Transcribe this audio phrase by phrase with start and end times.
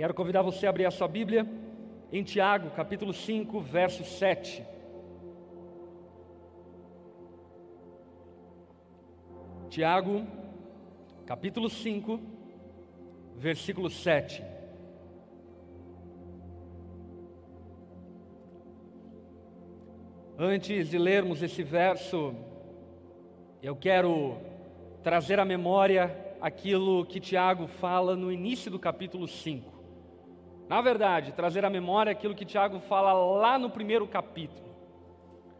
[0.00, 1.46] Quero convidar você a abrir a sua Bíblia
[2.10, 4.64] em Tiago, capítulo 5, verso 7.
[9.68, 10.26] Tiago,
[11.26, 12.18] capítulo 5,
[13.36, 14.42] versículo 7.
[20.38, 22.34] Antes de lermos esse verso,
[23.62, 24.38] eu quero
[25.02, 29.79] trazer à memória aquilo que Tiago fala no início do capítulo 5.
[30.70, 34.72] Na verdade, trazer à memória aquilo que Tiago fala lá no primeiro capítulo.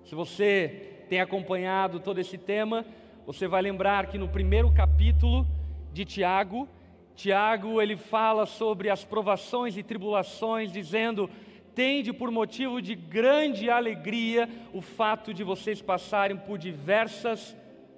[0.04, 2.86] Se você tem acompanhado todo esse tema,
[3.26, 5.44] você vai lembrar que no primeiro capítulo
[5.92, 6.68] de Tiago,
[7.16, 11.28] Tiago ele fala sobre as provações e tribulações, dizendo
[11.74, 17.56] tende por motivo de grande alegria o fato de vocês passarem por diversas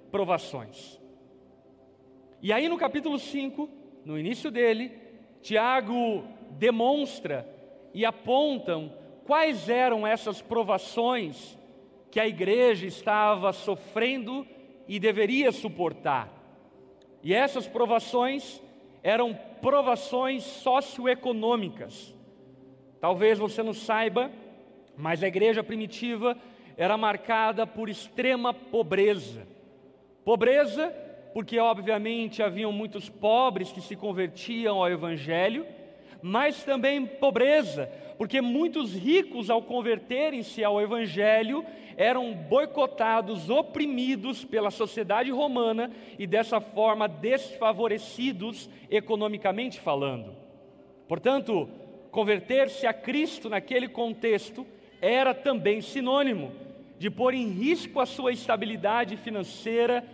[0.09, 0.99] provações.
[2.41, 3.69] E aí no capítulo 5,
[4.03, 4.91] no início dele,
[5.43, 6.23] Tiago
[6.57, 7.47] demonstra
[7.93, 8.91] e apontam
[9.25, 11.57] quais eram essas provações
[12.11, 14.45] que a igreja estava sofrendo
[14.87, 16.29] e deveria suportar.
[17.23, 18.61] E essas provações
[19.01, 22.13] eram provações socioeconômicas.
[22.99, 24.31] Talvez você não saiba,
[24.97, 26.37] mas a igreja primitiva
[26.77, 29.47] era marcada por extrema pobreza.
[30.23, 30.89] Pobreza,
[31.33, 35.65] porque obviamente haviam muitos pobres que se convertiam ao Evangelho,
[36.23, 41.65] mas também pobreza, porque muitos ricos, ao converterem-se ao Evangelho,
[41.97, 50.33] eram boicotados, oprimidos pela sociedade romana e dessa forma desfavorecidos economicamente falando.
[51.09, 51.69] Portanto,
[52.09, 54.65] converter-se a Cristo naquele contexto
[55.01, 56.53] era também sinônimo
[56.97, 60.05] de pôr em risco a sua estabilidade financeira,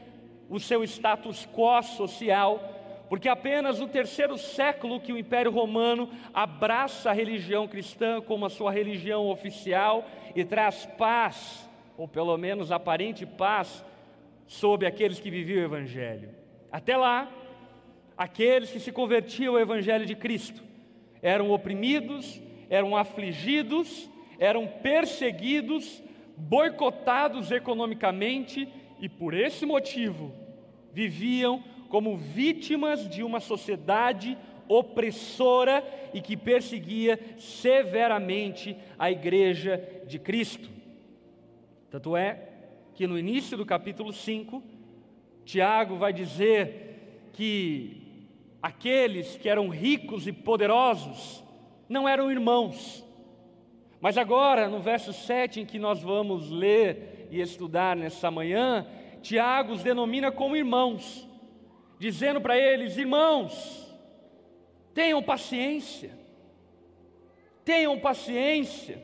[0.49, 2.78] o seu status quo social,
[3.09, 8.49] porque apenas no terceiro século que o Império Romano abraça a religião cristã como a
[8.49, 13.83] sua religião oficial e traz paz, ou pelo menos aparente paz,
[14.45, 16.29] sobre aqueles que viviam o Evangelho.
[16.71, 17.27] Até lá,
[18.15, 20.63] aqueles que se convertiam ao Evangelho de Cristo
[21.21, 26.01] eram oprimidos, eram afligidos, eram perseguidos,
[26.37, 30.31] boicotados economicamente e por esse motivo
[30.93, 35.83] viviam como vítimas de uma sociedade opressora
[36.13, 40.69] e que perseguia severamente a igreja de Cristo.
[41.89, 42.47] Tanto é
[42.93, 44.61] que no início do capítulo 5,
[45.43, 48.09] Tiago vai dizer que
[48.61, 51.43] aqueles que eram ricos e poderosos
[51.87, 53.03] não eram irmãos.
[53.99, 58.85] Mas agora, no verso 7 em que nós vamos ler e estudar nessa manhã,
[59.21, 61.27] Tiago os denomina como irmãos,
[61.99, 63.93] dizendo para eles: irmãos,
[64.93, 66.17] tenham paciência,
[67.63, 69.03] tenham paciência,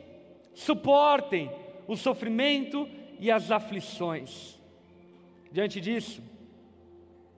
[0.54, 1.52] suportem
[1.86, 2.90] o sofrimento
[3.20, 4.60] e as aflições.
[5.52, 6.24] Diante disso,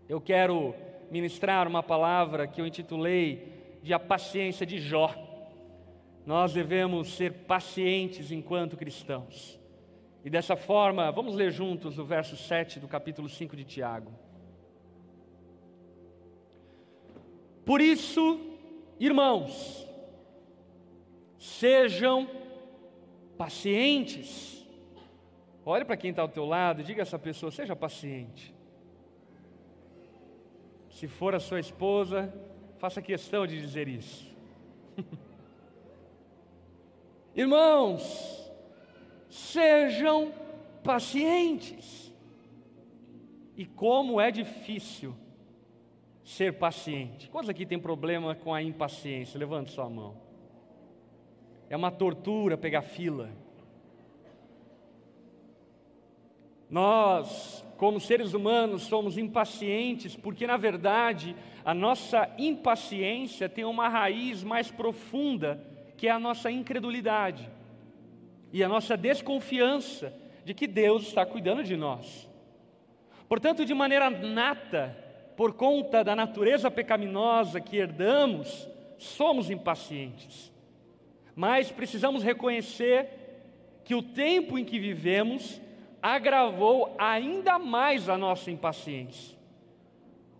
[0.08, 0.74] eu quero
[1.12, 5.14] ministrar uma palavra que eu intitulei de a paciência de Jó.
[6.26, 9.60] Nós devemos ser pacientes enquanto cristãos.
[10.26, 14.12] E dessa forma, vamos ler juntos o verso 7 do capítulo 5 de Tiago.
[17.68, 18.40] Por isso,
[18.98, 19.86] irmãos,
[21.38, 22.26] sejam
[23.38, 24.66] pacientes.
[25.66, 28.56] Olhe para quem está ao teu lado e diga a essa pessoa: seja paciente.
[30.90, 32.34] Se for a sua esposa,
[32.78, 34.34] faça questão de dizer isso.
[37.36, 38.50] Irmãos,
[39.30, 40.32] sejam
[40.86, 42.16] pacientes.
[43.58, 45.14] E como é difícil
[46.28, 47.30] ser paciente.
[47.30, 49.40] Quantos aqui tem problema com a impaciência?
[49.40, 50.18] Levante sua mão.
[51.70, 53.30] É uma tortura pegar fila.
[56.70, 64.44] Nós como seres humanos, somos impacientes, porque na verdade a nossa impaciência tem uma raiz
[64.44, 65.64] mais profunda,
[65.96, 67.50] que é a nossa incredulidade
[68.52, 70.12] e a nossa desconfiança
[70.44, 72.28] de que Deus está cuidando de nós.
[73.30, 75.07] Portanto, de maneira nata,
[75.38, 78.68] por conta da natureza pecaminosa que herdamos,
[78.98, 80.52] somos impacientes.
[81.36, 83.08] Mas precisamos reconhecer
[83.86, 85.62] que o tempo em que vivemos
[86.02, 89.38] agravou ainda mais a nossa impaciência.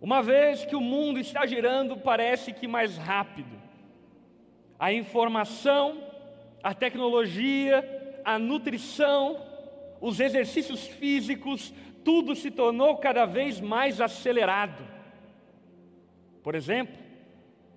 [0.00, 3.56] Uma vez que o mundo está girando, parece que mais rápido.
[4.80, 6.02] A informação,
[6.60, 9.40] a tecnologia, a nutrição,
[10.00, 11.72] os exercícios físicos,
[12.08, 14.82] tudo se tornou cada vez mais acelerado.
[16.42, 16.96] Por exemplo,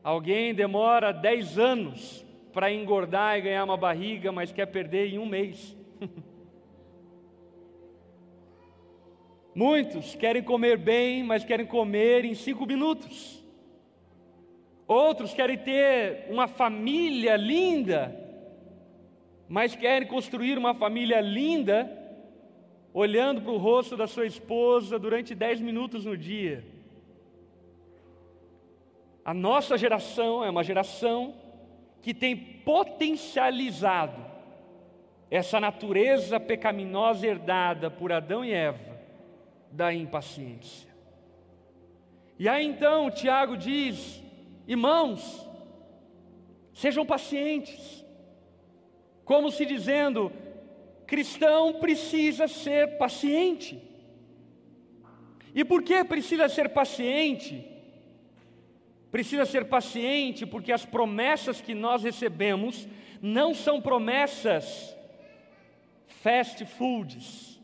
[0.04, 5.28] Alguém demora 10 anos para engordar e ganhar uma barriga, mas quer perder em um
[5.28, 5.78] mês.
[9.54, 13.46] Muitos querem comer bem, mas querem comer em cinco minutos.
[14.88, 18.18] Outros querem ter uma família linda,
[19.48, 22.01] mas querem construir uma família linda
[22.94, 26.64] olhando para o rosto da sua esposa durante dez minutos no dia.
[29.24, 31.36] A nossa geração é uma geração
[32.02, 34.26] que tem potencializado
[35.30, 39.00] essa natureza pecaminosa herdada por Adão e Eva
[39.72, 40.90] da impaciência.
[42.38, 44.22] E aí então Tiago diz:
[44.68, 45.48] irmãos,
[46.74, 48.04] sejam pacientes,
[49.24, 50.32] como se dizendo,
[51.12, 53.78] cristão precisa ser paciente.
[55.54, 57.68] E por que precisa ser paciente?
[59.12, 62.88] Precisa ser paciente porque as promessas que nós recebemos
[63.22, 64.96] não são promessas
[66.24, 67.60] fast foods,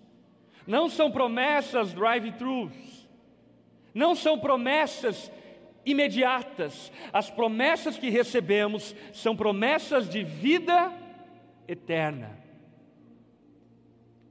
[0.67, 3.07] não são promessas drive-thrus,
[3.93, 5.31] não são promessas
[5.85, 6.91] imediatas.
[7.13, 10.91] As promessas que recebemos são promessas de vida
[11.65, 12.46] eterna.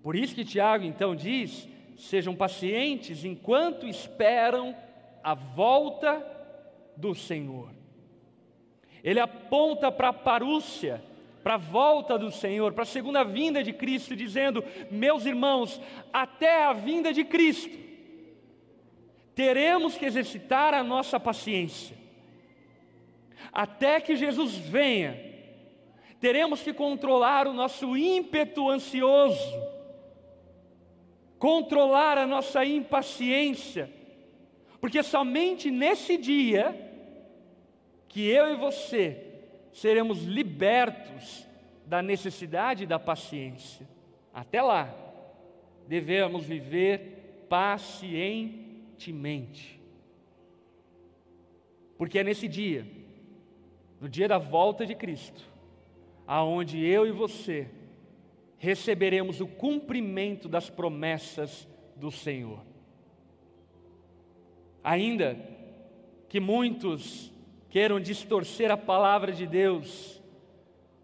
[0.06, 4.72] Por isso que Tiago então diz: sejam pacientes enquanto esperam
[5.20, 6.24] a volta
[6.96, 7.70] do Senhor.
[9.02, 11.02] Ele aponta para a parúcia,
[11.42, 14.62] para a volta do Senhor, para a segunda vinda de Cristo, dizendo:
[14.92, 15.80] Meus irmãos,
[16.12, 17.76] até a vinda de Cristo,
[19.34, 21.96] teremos que exercitar a nossa paciência.
[23.52, 25.18] Até que Jesus venha,
[26.20, 29.74] teremos que controlar o nosso ímpeto ansioso,
[31.38, 33.88] controlar a nossa impaciência,
[34.80, 36.74] porque somente nesse dia
[38.08, 39.22] que eu e você
[39.72, 41.46] seremos libertos
[41.84, 43.86] da necessidade da paciência.
[44.32, 44.92] Até lá,
[45.86, 49.80] devemos viver pacientemente.
[51.96, 52.84] Porque é nesse dia,
[54.00, 55.42] no dia da volta de Cristo,
[56.26, 57.68] aonde eu e você
[58.58, 62.60] receberemos o cumprimento das promessas do Senhor.
[64.82, 65.36] Ainda
[66.28, 67.32] que muitos
[67.68, 70.22] queiram distorcer a palavra de Deus,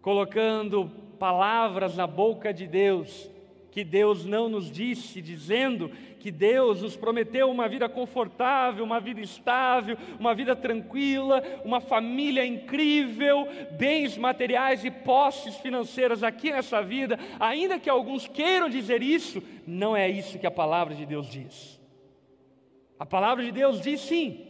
[0.01, 0.89] colocando
[1.19, 3.29] palavras na boca de Deus,
[3.73, 5.89] que Deus não nos disse, dizendo
[6.19, 12.45] que Deus nos prometeu uma vida confortável, uma vida estável, uma vida tranquila, uma família
[12.45, 19.41] incrível, bens materiais e posses financeiras aqui nessa vida, ainda que alguns queiram dizer isso,
[19.65, 21.81] não é isso que a palavra de Deus diz.
[22.99, 24.45] A palavra de Deus diz sim,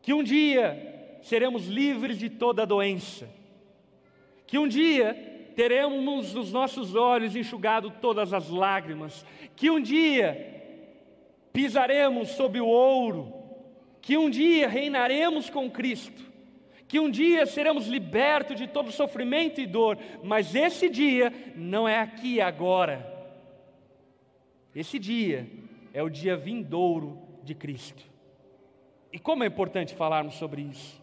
[0.00, 3.28] que um dia seremos livres de toda doença,
[4.46, 9.24] que um dia teremos os nossos olhos enxugado todas as lágrimas,
[9.54, 10.60] que um dia
[11.52, 13.32] pisaremos sobre o ouro,
[14.00, 16.22] que um dia reinaremos com Cristo,
[16.88, 22.00] que um dia seremos libertos de todo sofrimento e dor, mas esse dia não é
[22.00, 23.06] aqui e agora.
[24.74, 25.48] Esse dia
[25.92, 28.04] é o dia vindouro de Cristo.
[29.12, 31.00] E como é importante falarmos sobre isso?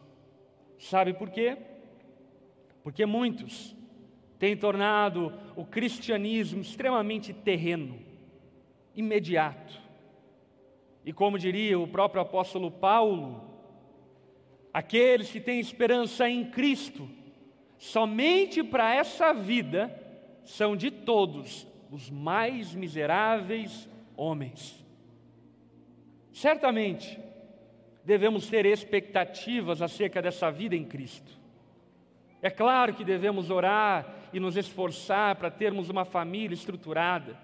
[0.80, 1.58] Sabe por quê?
[2.84, 3.76] Porque muitos
[4.40, 8.00] têm tornado o cristianismo extremamente terreno,
[8.96, 9.82] imediato.
[11.06, 13.44] E como diria o próprio apóstolo Paulo,
[14.74, 17.10] aqueles que têm esperança em Cristo,
[17.78, 19.92] somente para essa vida,
[20.44, 24.86] são de todos os mais miseráveis homens.
[26.34, 27.20] Certamente,
[28.04, 31.38] devemos ter expectativas acerca dessa vida em Cristo.
[32.42, 37.38] É claro que devemos orar e nos esforçar para termos uma família estruturada.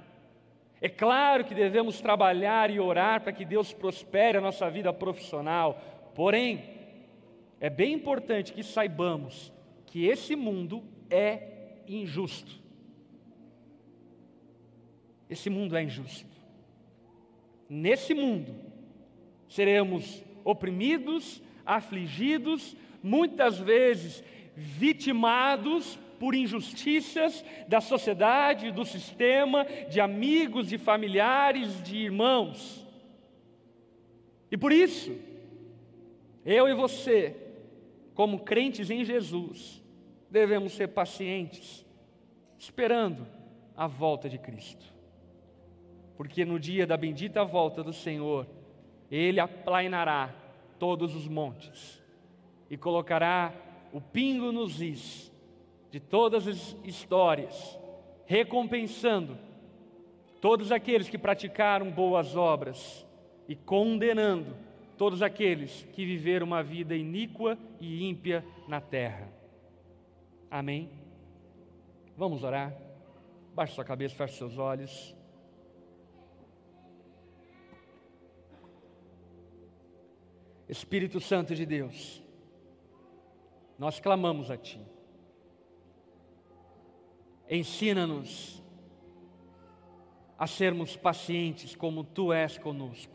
[0.79, 5.81] É claro que devemos trabalhar e orar para que Deus prospere a nossa vida profissional.
[6.13, 6.63] Porém,
[7.59, 9.51] é bem importante que saibamos
[9.85, 12.61] que esse mundo é injusto.
[15.29, 16.27] Esse mundo é injusto.
[17.69, 18.53] Nesse mundo,
[19.47, 24.23] seremos oprimidos, afligidos, muitas vezes
[24.55, 32.87] vitimados por injustiças da sociedade, do sistema, de amigos, de familiares, de irmãos.
[34.49, 35.11] E por isso,
[36.45, 37.35] eu e você,
[38.13, 39.81] como crentes em Jesus,
[40.29, 41.85] devemos ser pacientes,
[42.57, 43.27] esperando
[43.75, 44.85] a volta de Cristo.
[46.15, 48.47] Porque no dia da bendita volta do Senhor,
[49.09, 50.33] ele aplainará
[50.79, 52.01] todos os montes,
[52.69, 53.53] e colocará
[53.93, 55.31] o pingo nos is
[55.91, 57.79] de todas as histórias,
[58.25, 59.37] recompensando
[60.41, 63.05] todos aqueles que praticaram boas obras
[63.47, 64.57] e condenando
[64.97, 69.31] todos aqueles que viveram uma vida iníqua e ímpia na terra.
[70.49, 70.89] Amém?
[72.17, 72.75] Vamos orar?
[73.53, 75.15] Baixe sua cabeça, feche seus olhos.
[80.67, 82.22] Espírito Santo de Deus,
[83.77, 84.79] nós clamamos a Ti.
[87.49, 88.63] Ensina-nos
[90.37, 93.13] a sermos pacientes como Tu és conosco.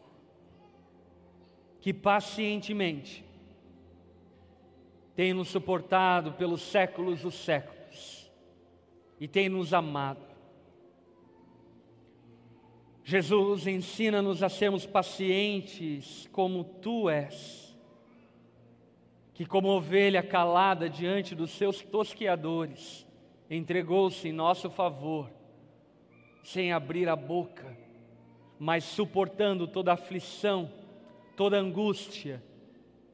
[1.80, 3.24] Que pacientemente
[5.14, 8.30] tem nos suportado pelos séculos dos séculos
[9.18, 10.28] e tem nos amado.
[13.02, 17.67] Jesus ensina-nos a sermos pacientes como tu és,
[19.38, 23.06] que, como ovelha calada diante dos seus tosqueadores,
[23.48, 25.30] entregou-se em nosso favor,
[26.42, 27.78] sem abrir a boca,
[28.58, 30.68] mas suportando toda aflição,
[31.36, 32.42] toda angústia,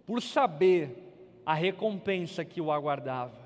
[0.07, 1.13] por saber
[1.45, 3.45] a recompensa que o aguardava.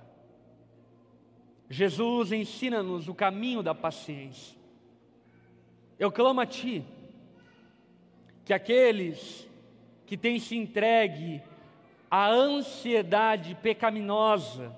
[1.68, 4.56] Jesus ensina-nos o caminho da paciência
[5.98, 6.84] eu clamo a Ti,
[8.44, 9.48] que aqueles
[10.06, 11.42] que têm se entregue
[12.10, 14.74] à ansiedade pecaminosa,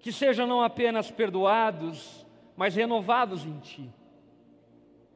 [0.00, 2.24] que sejam não apenas perdoados,
[2.56, 3.90] mas renovados em Ti.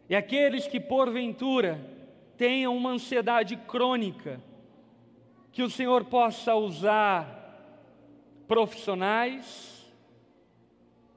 [0.08, 1.80] E aqueles que porventura
[2.36, 4.40] tenham uma ansiedade crônica,
[5.52, 7.38] que o Senhor possa usar
[8.48, 9.90] profissionais,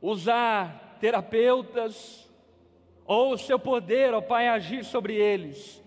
[0.01, 2.29] usar terapeutas,
[3.05, 5.83] ou o seu poder, ó Pai, agir sobre eles,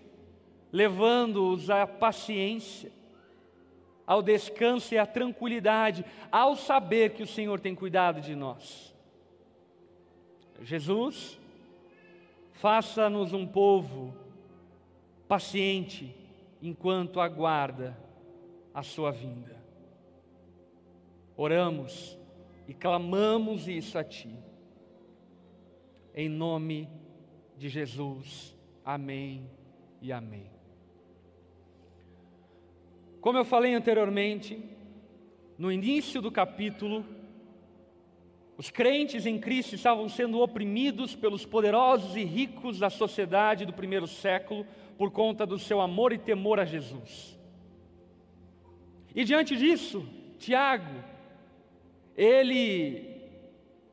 [0.71, 2.91] levando-os à paciência,
[4.09, 8.91] ao descanso e à tranquilidade, ao saber que o Senhor tem cuidado de nós.
[10.63, 11.39] Jesus,
[12.53, 14.17] faça-nos um povo
[15.27, 16.11] paciente
[16.59, 17.95] enquanto aguarda
[18.73, 19.55] a sua vinda.
[21.37, 22.17] Oramos
[22.67, 24.35] e clamamos isso a Ti,
[26.15, 26.89] em nome
[27.55, 28.55] de Jesus.
[28.83, 29.47] Amém
[30.01, 30.58] e amém.
[33.21, 34.57] Como eu falei anteriormente,
[35.57, 37.05] no início do capítulo,
[38.57, 44.07] os crentes em Cristo estavam sendo oprimidos pelos poderosos e ricos da sociedade do primeiro
[44.07, 44.65] século
[44.97, 47.37] por conta do seu amor e temor a Jesus.
[49.13, 50.07] E diante disso,
[50.37, 51.03] Tiago,
[52.15, 53.19] ele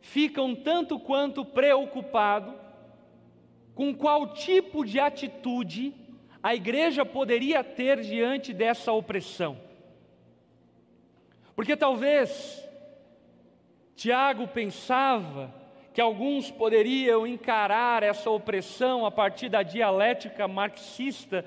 [0.00, 2.54] fica um tanto quanto preocupado
[3.74, 5.92] com qual tipo de atitude
[6.46, 9.58] a igreja poderia ter diante dessa opressão.
[11.56, 12.64] Porque talvez
[13.96, 15.52] Tiago pensava
[15.92, 21.44] que alguns poderiam encarar essa opressão a partir da dialética marxista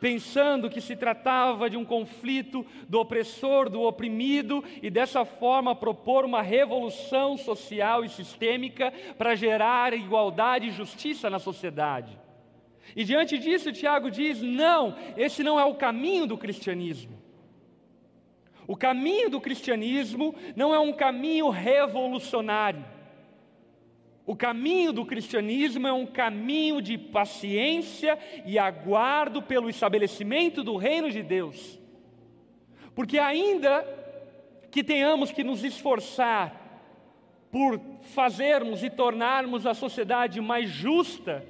[0.00, 6.24] pensando que se tratava de um conflito do opressor, do oprimido, e dessa forma propor
[6.24, 12.18] uma revolução social e sistêmica para gerar igualdade e justiça na sociedade.
[12.94, 17.18] E diante disso, Tiago diz: não, esse não é o caminho do cristianismo.
[18.66, 22.84] O caminho do cristianismo não é um caminho revolucionário.
[24.24, 28.16] O caminho do cristianismo é um caminho de paciência
[28.46, 31.80] e aguardo pelo estabelecimento do reino de Deus.
[32.94, 33.84] Porque, ainda
[34.70, 36.60] que tenhamos que nos esforçar
[37.50, 37.80] por
[38.14, 41.44] fazermos e tornarmos a sociedade mais justa,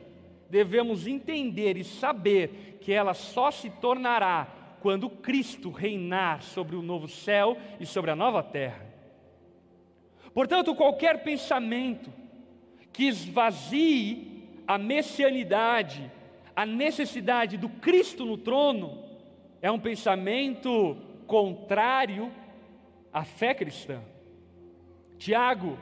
[0.50, 4.48] devemos entender e saber que ela só se tornará
[4.80, 8.86] quando Cristo reinar sobre o novo céu e sobre a nova terra.
[10.34, 12.12] Portanto, qualquer pensamento,
[12.92, 16.10] que esvazie a messianidade,
[16.54, 19.04] a necessidade do Cristo no trono,
[19.62, 22.32] é um pensamento contrário
[23.12, 24.00] à fé cristã.
[25.18, 25.78] Tiago,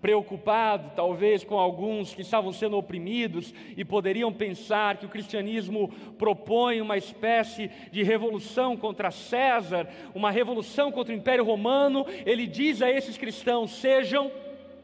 [0.00, 5.88] preocupado talvez com alguns que estavam sendo oprimidos e poderiam pensar que o cristianismo
[6.18, 12.80] propõe uma espécie de revolução contra César, uma revolução contra o Império Romano, ele diz
[12.80, 14.30] a esses cristãos: sejam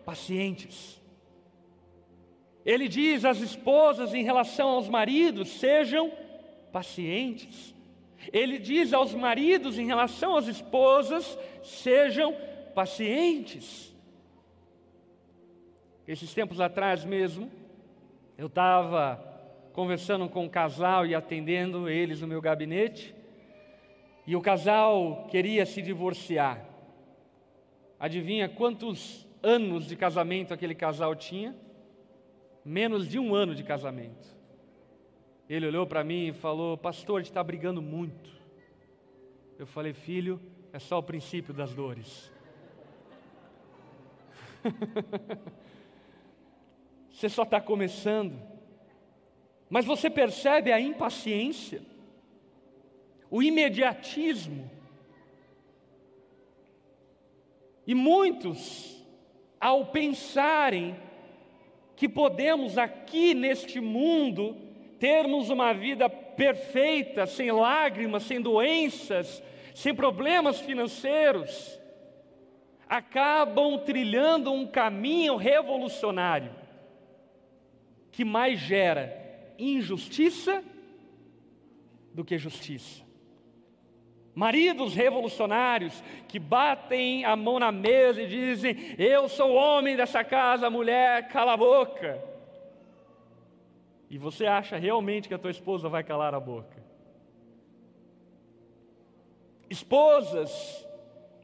[0.05, 0.97] pacientes
[2.67, 6.11] ele diz às esposas em relação aos maridos: sejam
[6.73, 7.73] pacientes.
[8.33, 12.35] Ele diz aos maridos em relação às esposas: sejam
[12.75, 13.95] pacientes.
[16.07, 17.51] Esses tempos atrás mesmo,
[18.39, 19.21] eu estava
[19.73, 23.15] conversando com um casal e atendendo eles no meu gabinete,
[24.29, 26.67] E o casal queria se divorciar.
[27.99, 31.55] Adivinha quantos anos de casamento aquele casal tinha?
[32.65, 34.27] Menos de um ano de casamento.
[35.49, 38.29] Ele olhou para mim e falou: Pastor, a gente está brigando muito.
[39.57, 40.41] Eu falei: Filho,
[40.73, 42.33] é só o princípio das dores.
[47.17, 48.39] você só está começando.
[49.71, 51.81] Mas você percebe a impaciência,
[53.31, 54.71] o imediatismo.
[57.87, 59.03] E muitos,
[59.59, 60.95] ao pensarem
[61.97, 64.55] que podemos aqui neste mundo
[64.99, 69.43] termos uma vida perfeita, sem lágrimas, sem doenças,
[69.75, 71.81] sem problemas financeiros,
[72.87, 76.66] acabam trilhando um caminho revolucionário
[78.17, 79.15] que mais gera
[79.59, 80.65] injustiça
[82.15, 83.05] do que justiça.
[84.35, 90.25] Maridos revolucionários que batem a mão na mesa e dizem: Eu sou o homem dessa
[90.25, 92.19] casa, mulher, cala a boca.
[94.09, 96.83] E você acha realmente que a tua esposa vai calar a boca?
[99.69, 100.87] Esposas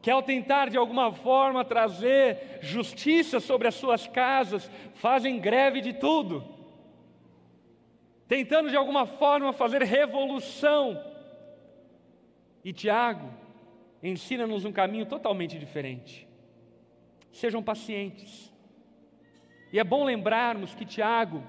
[0.01, 5.93] que, ao tentar de alguma forma trazer justiça sobre as suas casas, fazem greve de
[5.93, 6.52] tudo,
[8.29, 11.03] tentando de alguma forma fazer revolução.
[12.65, 13.29] E Tiago
[14.03, 16.29] ensina-nos um caminho totalmente diferente.
[17.33, 18.53] Sejam pacientes.
[19.73, 21.43] E é bom lembrarmos que Tiago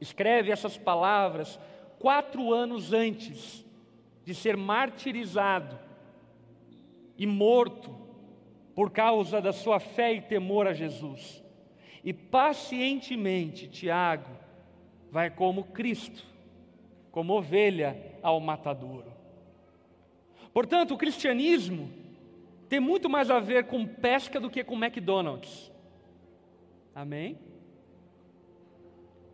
[0.00, 1.58] escreve essas palavras
[1.98, 3.64] quatro anos antes
[4.24, 5.78] de ser martirizado
[7.16, 7.96] e morto
[8.74, 11.42] por causa da sua fé e temor a Jesus.
[12.02, 14.41] E pacientemente, Tiago
[15.12, 16.24] vai como Cristo,
[17.10, 19.12] como ovelha ao matadouro.
[20.54, 21.90] Portanto, o cristianismo
[22.66, 25.70] tem muito mais a ver com pesca do que com McDonald's.
[26.94, 27.38] Amém?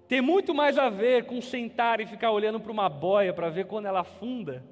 [0.08, 3.66] Tem muito mais a ver com sentar e ficar olhando para uma boia para ver
[3.66, 4.64] quando ela afunda,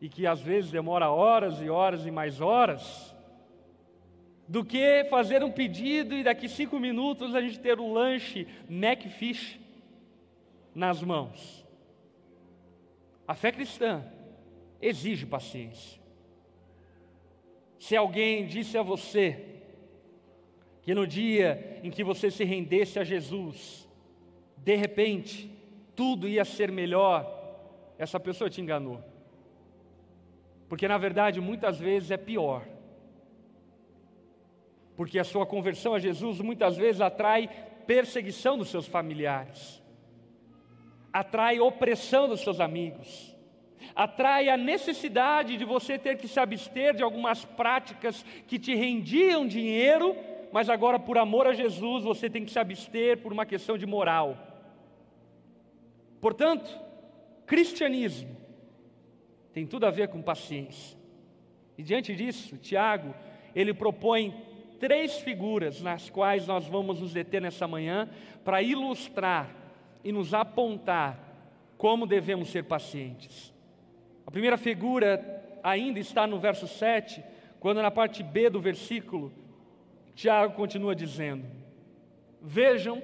[0.00, 3.14] e que às vezes demora horas e horas e mais horas,
[4.48, 9.60] do que fazer um pedido e daqui cinco minutos a gente ter o lanche Macfish
[10.74, 11.66] nas mãos.
[13.26, 14.04] A fé cristã
[14.80, 16.00] exige paciência.
[17.78, 19.60] Se alguém disse a você
[20.82, 23.88] que no dia em que você se rendesse a Jesus,
[24.56, 25.50] de repente,
[25.94, 27.40] tudo ia ser melhor,
[27.98, 29.02] essa pessoa te enganou.
[30.68, 32.66] Porque na verdade, muitas vezes é pior.
[34.96, 37.48] Porque a sua conversão a Jesus muitas vezes atrai
[37.86, 39.81] perseguição dos seus familiares,
[41.12, 43.36] atrai opressão dos seus amigos,
[43.94, 49.46] atrai a necessidade de você ter que se abster de algumas práticas que te rendiam
[49.46, 50.16] dinheiro,
[50.52, 53.86] mas agora, por amor a Jesus, você tem que se abster por uma questão de
[53.86, 54.36] moral.
[56.20, 56.70] Portanto,
[57.46, 58.36] cristianismo
[59.52, 60.96] tem tudo a ver com paciência.
[61.76, 63.14] E diante disso, Tiago,
[63.54, 64.34] ele propõe
[64.78, 68.08] três figuras nas quais nós vamos nos deter nessa manhã
[68.44, 69.61] para ilustrar
[70.04, 71.18] e nos apontar
[71.76, 73.52] como devemos ser pacientes.
[74.26, 77.22] A primeira figura ainda está no verso 7,
[77.58, 79.32] quando na parte B do versículo,
[80.14, 81.44] Tiago continua dizendo:
[82.40, 83.02] Vejam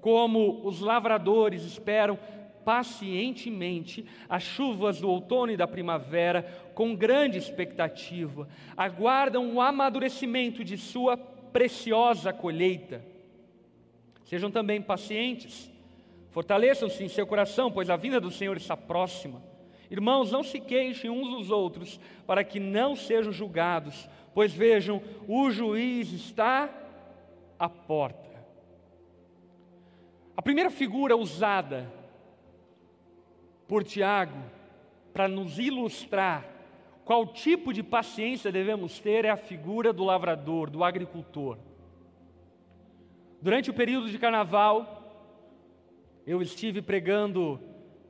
[0.00, 2.18] como os lavradores esperam
[2.64, 6.42] pacientemente as chuvas do outono e da primavera,
[6.74, 13.04] com grande expectativa, aguardam o amadurecimento de sua preciosa colheita.
[14.24, 15.70] Sejam também pacientes,
[16.36, 19.42] fortaleçam-se em seu coração, pois a vinda do Senhor está próxima.
[19.90, 25.50] Irmãos, não se queixem uns dos outros, para que não sejam julgados, pois vejam, o
[25.50, 26.68] juiz está
[27.58, 28.44] à porta.
[30.36, 31.90] A primeira figura usada
[33.66, 34.36] por Tiago
[35.14, 36.44] para nos ilustrar
[37.02, 41.56] qual tipo de paciência devemos ter é a figura do lavrador, do agricultor.
[43.40, 44.95] Durante o período de carnaval,
[46.26, 47.60] eu estive pregando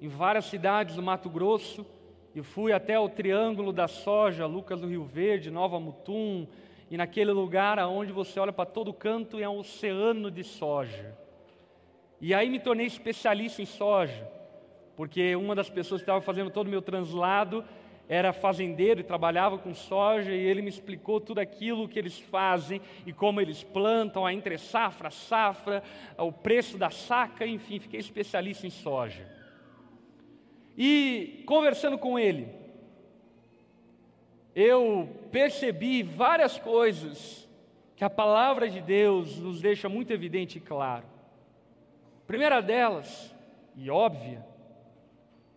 [0.00, 1.87] em várias cidades do Mato Grosso
[2.35, 6.46] e fui até o Triângulo da Soja, Lucas do Rio Verde, Nova Mutum,
[6.90, 11.16] e naquele lugar aonde você olha para todo canto é um oceano de soja.
[12.20, 14.37] E aí me tornei especialista em soja
[14.96, 17.62] porque uma das pessoas que estava fazendo todo o meu translado
[18.08, 22.80] era fazendeiro e trabalhava com soja, e ele me explicou tudo aquilo que eles fazem
[23.04, 25.82] e como eles plantam, a entre safra, safra,
[26.16, 29.26] o preço da saca, enfim, fiquei especialista em soja.
[30.78, 32.48] E conversando com ele,
[34.54, 37.46] eu percebi várias coisas
[37.96, 41.04] que a palavra de Deus nos deixa muito evidente e claro.
[42.26, 43.34] primeira delas,
[43.74, 44.44] e óbvia,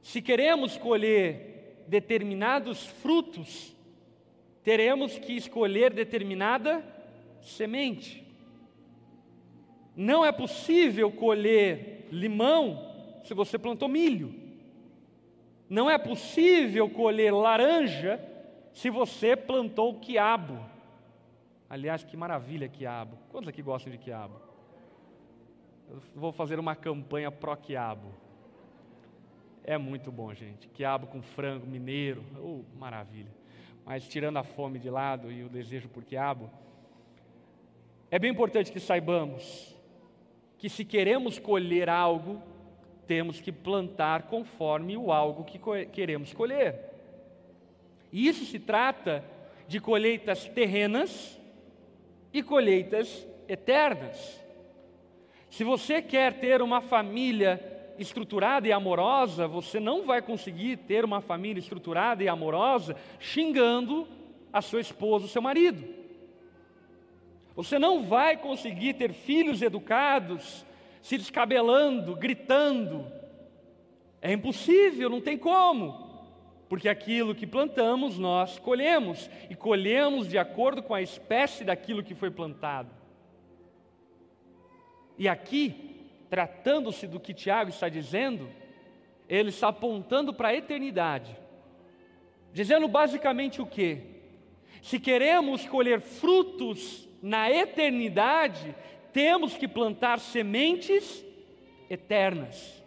[0.02, 1.49] se queremos colher
[1.90, 3.76] determinados frutos,
[4.64, 6.84] teremos que escolher determinada
[7.42, 8.24] semente.
[9.96, 12.88] Não é possível colher limão
[13.26, 14.34] se você plantou milho.
[15.68, 18.20] Não é possível colher laranja
[18.72, 20.64] se você plantou quiabo.
[21.70, 23.18] Aliás, que maravilha quiabo.
[23.30, 24.40] Quantos aqui gostam de quiabo?
[25.90, 28.29] Eu vou fazer uma campanha pró-quiabo.
[29.70, 30.68] É muito bom, gente.
[30.70, 32.26] Quiabo com frango mineiro.
[32.42, 33.30] Oh, maravilha.
[33.86, 36.50] Mas tirando a fome de lado e o desejo por quiabo,
[38.10, 39.76] é bem importante que saibamos
[40.58, 42.42] que se queremos colher algo,
[43.06, 46.90] temos que plantar conforme o algo que queremos colher.
[48.12, 49.24] E isso se trata
[49.68, 51.40] de colheitas terrenas
[52.34, 54.44] e colheitas eternas.
[55.48, 61.22] Se você quer ter uma família estruturada e amorosa, você não vai conseguir ter uma
[61.22, 64.08] família estruturada e amorosa xingando
[64.52, 65.84] a sua esposa, o seu marido.
[67.56, 70.66] Você não vai conseguir ter filhos educados
[71.02, 73.06] se descabelando, gritando.
[74.22, 76.08] É impossível, não tem como.
[76.68, 82.14] Porque aquilo que plantamos, nós colhemos, e colhemos de acordo com a espécie daquilo que
[82.14, 82.90] foi plantado.
[85.18, 85.89] E aqui,
[86.30, 88.50] tratando-se do que Tiago está dizendo,
[89.28, 91.36] ele está apontando para a eternidade,
[92.54, 94.02] dizendo basicamente o que?
[94.82, 98.76] Se queremos colher frutos na eternidade,
[99.12, 101.26] temos que plantar sementes
[101.90, 102.82] eternas.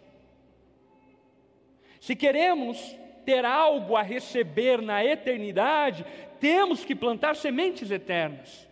[1.99, 2.77] Se queremos
[3.25, 6.05] ter algo a receber na eternidade,
[6.39, 8.67] temos que plantar sementes eternas.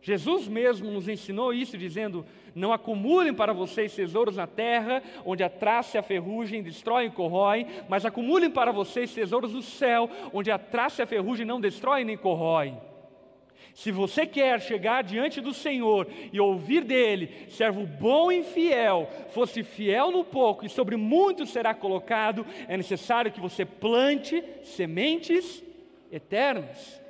[0.00, 5.48] Jesus mesmo nos ensinou isso, dizendo: Não acumulem para vocês tesouros na terra, onde a
[5.48, 10.50] traça e a ferrugem destroem e corroem, mas acumulem para vocês tesouros no céu, onde
[10.50, 12.78] a traça e a ferrugem não destroem nem corroem.
[13.74, 19.64] Se você quer chegar diante do Senhor e ouvir dele, servo bom e fiel, fosse
[19.64, 25.60] fiel no pouco e sobre muito será colocado, é necessário que você plante sementes
[26.10, 27.02] eternas.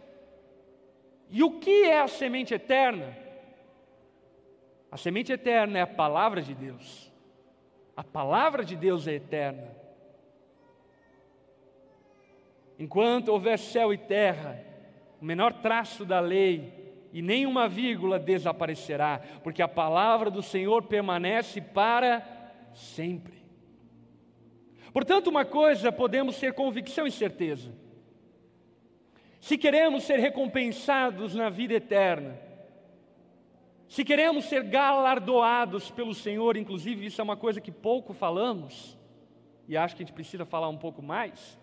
[1.30, 3.23] E o que é a semente eterna?
[4.94, 7.12] A semente eterna é a palavra de Deus.
[7.96, 9.74] A palavra de Deus é eterna.
[12.78, 14.64] Enquanto houver céu e terra,
[15.20, 21.60] o menor traço da lei e nenhuma vírgula desaparecerá, porque a palavra do Senhor permanece
[21.60, 22.24] para
[22.72, 23.42] sempre.
[24.92, 27.72] Portanto, uma coisa podemos ter convicção e certeza:
[29.40, 32.53] se queremos ser recompensados na vida eterna,
[33.94, 38.98] se queremos ser galardoados pelo Senhor, inclusive isso é uma coisa que pouco falamos,
[39.68, 41.56] e acho que a gente precisa falar um pouco mais,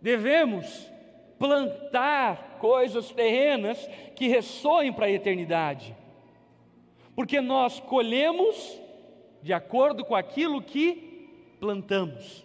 [0.00, 0.90] devemos
[1.38, 5.94] plantar coisas terrenas que ressoem para a eternidade.
[7.14, 8.80] Porque nós colhemos
[9.42, 11.28] de acordo com aquilo que
[11.60, 12.42] plantamos.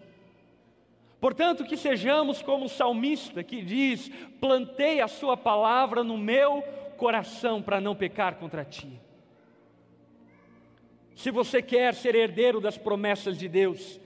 [1.22, 6.62] Portanto, que sejamos como o salmista que diz: Plantei a Sua palavra no meu
[6.98, 9.00] coração para não pecar contra ti.
[11.16, 14.00] Se você quer ser herdeiro das promessas de Deus,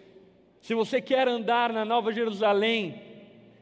[0.61, 3.10] se você quer andar na Nova Jerusalém,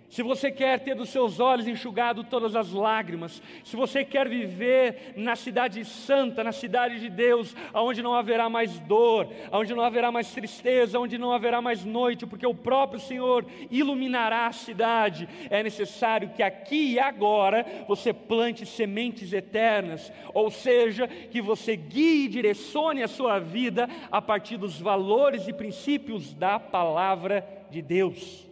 [0.09, 5.13] se você quer ter dos seus olhos enxugado todas as lágrimas, se você quer viver
[5.15, 10.11] na cidade santa, na cidade de Deus, onde não haverá mais dor, onde não haverá
[10.11, 15.61] mais tristeza, onde não haverá mais noite, porque o próprio Senhor iluminará a cidade, é
[15.61, 22.29] necessário que aqui e agora você plante sementes eternas, ou seja, que você guie e
[22.29, 28.47] direcione a sua vida a partir dos valores e princípios da palavra de Deus.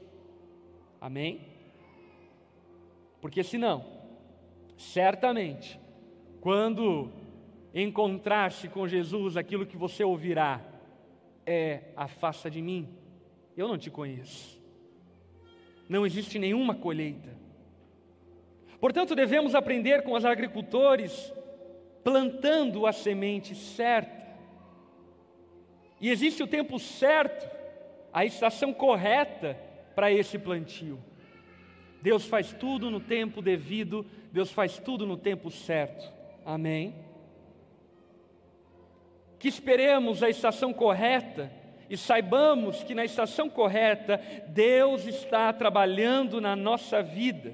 [1.02, 1.47] Amém?
[3.28, 3.84] Porque senão,
[4.78, 5.78] certamente,
[6.40, 7.12] quando
[7.76, 10.62] encontrar-se com Jesus, aquilo que você ouvirá
[11.46, 12.88] é: afasta de mim,
[13.58, 14.58] eu não te conheço.
[15.90, 17.38] Não existe nenhuma colheita.
[18.80, 21.34] Portanto, devemos aprender com os agricultores
[22.06, 24.26] plantando a semente certa.
[26.00, 27.46] E existe o tempo certo,
[28.14, 29.60] a estação correta
[29.94, 30.98] para esse plantio.
[32.02, 36.12] Deus faz tudo no tempo devido, Deus faz tudo no tempo certo.
[36.46, 36.96] Amém?
[39.40, 41.52] Que esperemos a estação correta
[41.90, 47.54] e saibamos que na estação correta Deus está trabalhando na nossa vida.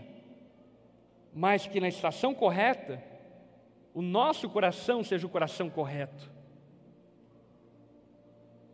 [1.33, 3.03] mas que na estação correta,
[3.93, 6.31] o nosso coração seja o coração correto.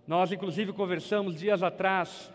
[0.05, 2.31] Nós, inclusive, conversamos dias atrás,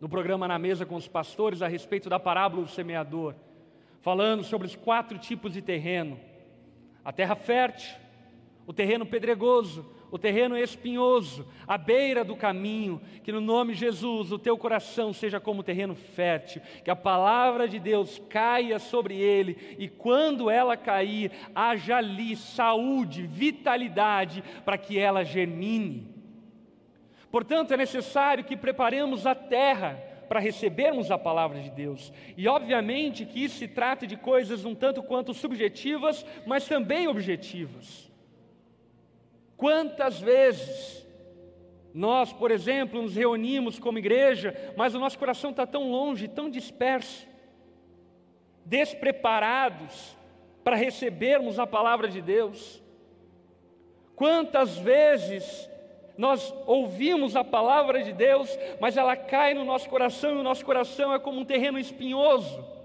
[0.00, 3.34] no programa Na Mesa com os pastores, a respeito da parábola do semeador,
[4.00, 6.18] falando sobre os quatro tipos de terreno:
[7.04, 7.94] a terra fértil,
[8.66, 14.32] o terreno pedregoso, o terreno espinhoso, a beira do caminho, que no nome de Jesus
[14.32, 19.76] o teu coração seja como terreno fértil, que a palavra de Deus caia sobre ele
[19.78, 26.15] e quando ela cair, haja ali saúde, vitalidade, para que ela germine.
[27.36, 32.10] Portanto, é necessário que preparemos a terra para recebermos a palavra de Deus.
[32.34, 38.10] E obviamente que isso se trata de coisas um tanto quanto subjetivas, mas também objetivas.
[39.54, 41.06] Quantas vezes
[41.92, 46.48] nós, por exemplo, nos reunimos como igreja, mas o nosso coração está tão longe, tão
[46.48, 47.28] disperso,
[48.64, 50.16] despreparados
[50.64, 52.82] para recebermos a palavra de Deus.
[54.14, 55.68] Quantas vezes
[56.16, 60.64] nós ouvimos a palavra de Deus, mas ela cai no nosso coração e o nosso
[60.64, 62.76] coração é como um terreno espinhoso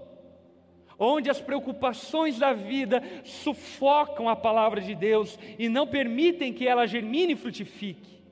[0.98, 6.86] onde as preocupações da vida sufocam a palavra de Deus e não permitem que ela
[6.86, 8.22] germine e frutifique.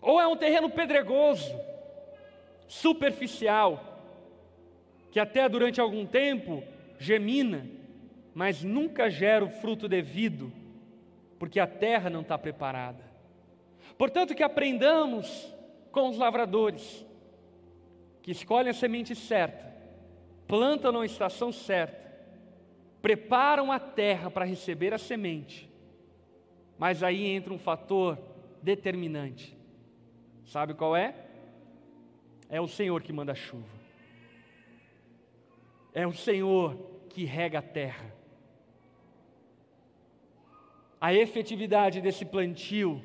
[0.00, 1.54] Ou é um terreno pedregoso,
[2.66, 4.00] superficial,
[5.10, 6.62] que até durante algum tempo
[6.98, 7.66] germina,
[8.34, 10.52] mas nunca gera o fruto devido,
[11.38, 13.13] porque a terra não está preparada.
[13.96, 15.52] Portanto, que aprendamos
[15.90, 17.04] com os lavradores,
[18.22, 19.72] que escolhem a semente certa,
[20.46, 22.04] plantam na estação certa,
[23.00, 25.70] preparam a terra para receber a semente,
[26.78, 28.18] mas aí entra um fator
[28.62, 29.56] determinante.
[30.46, 31.14] Sabe qual é?
[32.48, 33.68] É o Senhor que manda a chuva.
[35.92, 36.76] É o Senhor
[37.08, 38.12] que rega a terra.
[41.00, 43.00] A efetividade desse plantio,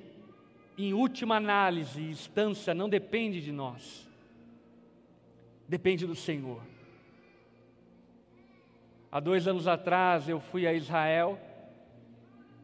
[0.86, 4.08] em última análise e instância, não depende de nós,
[5.68, 6.62] depende do Senhor.
[9.12, 11.38] Há dois anos atrás eu fui a Israel,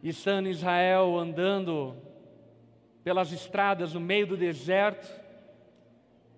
[0.02, 1.96] e estando em Israel andando
[3.04, 5.08] pelas estradas no meio do deserto,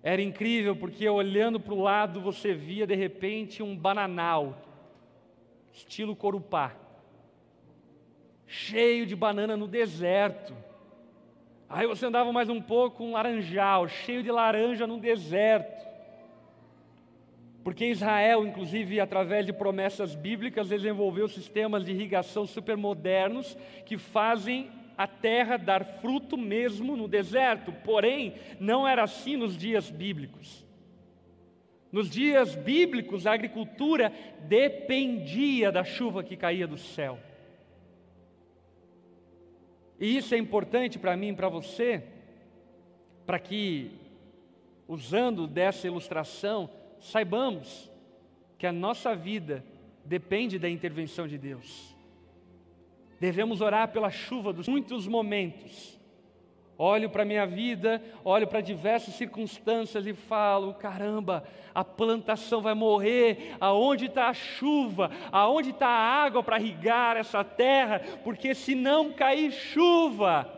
[0.02, 4.60] era incrível porque olhando para o lado você via de repente um bananal,
[5.72, 6.74] estilo corupá,
[8.46, 10.67] cheio de banana no deserto.
[11.68, 15.86] Aí você andava mais um pouco, um laranjal, cheio de laranja no deserto.
[17.62, 23.54] Porque Israel, inclusive através de promessas bíblicas, desenvolveu sistemas de irrigação supermodernos
[23.84, 27.70] que fazem a terra dar fruto mesmo no deserto.
[27.84, 30.66] Porém, não era assim nos dias bíblicos.
[31.92, 37.18] Nos dias bíblicos, a agricultura dependia da chuva que caía do céu.
[39.98, 42.04] E isso é importante para mim e para você,
[43.26, 43.90] para que,
[44.86, 47.90] usando dessa ilustração, saibamos
[48.56, 49.64] que a nossa vida
[50.04, 51.96] depende da intervenção de Deus.
[53.20, 55.97] Devemos orar pela chuva dos muitos momentos.
[56.78, 61.42] Olho para a minha vida, olho para diversas circunstâncias e falo: caramba,
[61.74, 63.56] a plantação vai morrer.
[63.60, 65.10] Aonde está a chuva?
[65.32, 68.00] Aonde está a água para irrigar essa terra?
[68.22, 70.48] Porque se não cair chuva,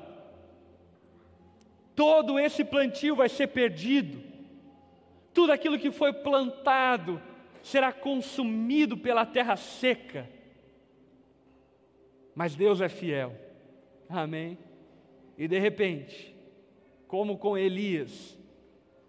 [1.96, 4.30] todo esse plantio vai ser perdido
[5.32, 7.20] tudo aquilo que foi plantado
[7.62, 10.28] será consumido pela terra seca.
[12.34, 13.34] Mas Deus é fiel,
[14.08, 14.58] amém?
[15.40, 16.36] E de repente,
[17.08, 18.38] como com Elias,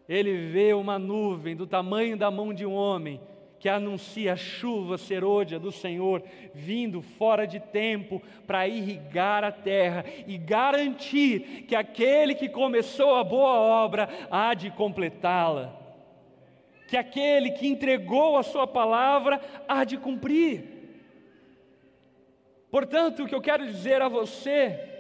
[0.07, 3.19] ele vê uma nuvem do tamanho da mão de um homem
[3.59, 10.05] que anuncia a chuva serôdia do Senhor vindo fora de tempo para irrigar a terra
[10.25, 15.79] e garantir que aquele que começou a boa obra há de completá-la
[16.87, 20.63] que aquele que entregou a sua palavra há de cumprir.
[22.69, 24.90] Portanto, o que eu quero dizer a você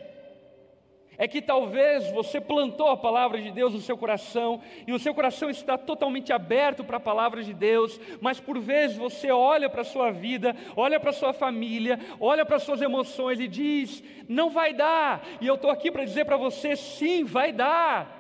[1.21, 5.13] é que talvez você plantou a palavra de Deus no seu coração e o seu
[5.13, 9.81] coração está totalmente aberto para a palavra de Deus, mas por vezes você olha para
[9.81, 14.03] a sua vida, olha para a sua família, olha para as suas emoções e diz:
[14.27, 15.23] não vai dar.
[15.39, 18.17] E eu estou aqui para dizer para você: sim, vai dar.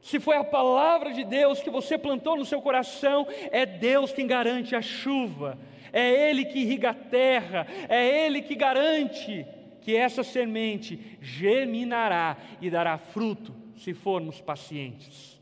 [0.00, 4.28] Se foi a palavra de Deus que você plantou no seu coração, é Deus quem
[4.28, 5.58] garante a chuva,
[5.92, 9.44] é Ele que irriga a terra, é Ele que garante
[9.86, 15.40] que essa semente germinará e dará fruto, se formos pacientes.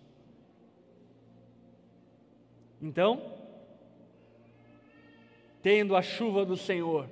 [2.82, 3.38] Então,
[5.62, 7.08] tendo a chuva do Senhor,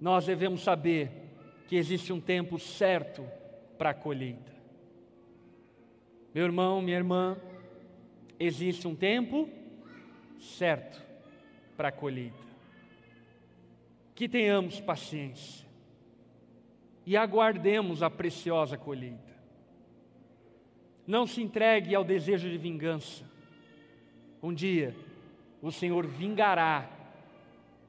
[0.00, 1.10] nós devemos saber
[1.66, 3.22] que existe um tempo certo
[3.76, 4.54] para a colheita.
[6.34, 7.36] Meu irmão, minha irmã,
[8.40, 9.46] existe um tempo
[10.40, 11.02] certo
[11.76, 12.48] para a colheita.
[14.14, 15.67] Que tenhamos paciência
[17.08, 19.34] e aguardemos a preciosa colheita.
[21.06, 23.24] Não se entregue ao desejo de vingança.
[24.42, 24.94] Um dia
[25.62, 26.86] o Senhor vingará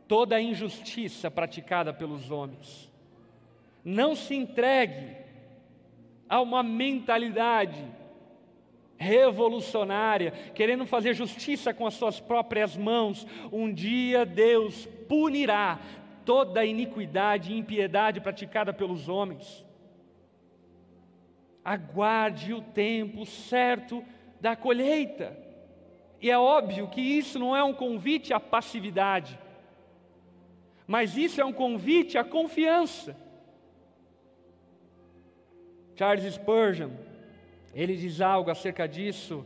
[0.07, 2.89] toda a injustiça praticada pelos homens.
[3.83, 5.17] Não se entregue
[6.29, 7.85] a uma mentalidade
[8.97, 13.27] revolucionária, querendo fazer justiça com as suas próprias mãos.
[13.51, 15.77] Um dia Deus punirá
[16.25, 19.65] toda a iniquidade e impiedade praticada pelos homens.
[21.63, 24.03] Aguarde o tempo certo
[24.39, 25.37] da colheita.
[26.21, 29.39] E é óbvio que isso não é um convite à passividade,
[30.85, 33.15] mas isso é um convite à confiança.
[35.95, 36.91] Charles Spurgeon,
[37.73, 39.45] ele diz algo acerca disso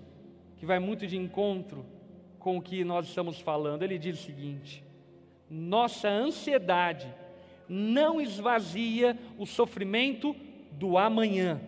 [0.58, 1.86] que vai muito de encontro
[2.40, 3.84] com o que nós estamos falando.
[3.84, 4.84] Ele diz o seguinte:
[5.54, 7.14] nossa ansiedade
[7.70, 10.36] não esvazia o sofrimento
[10.72, 11.62] do amanhã,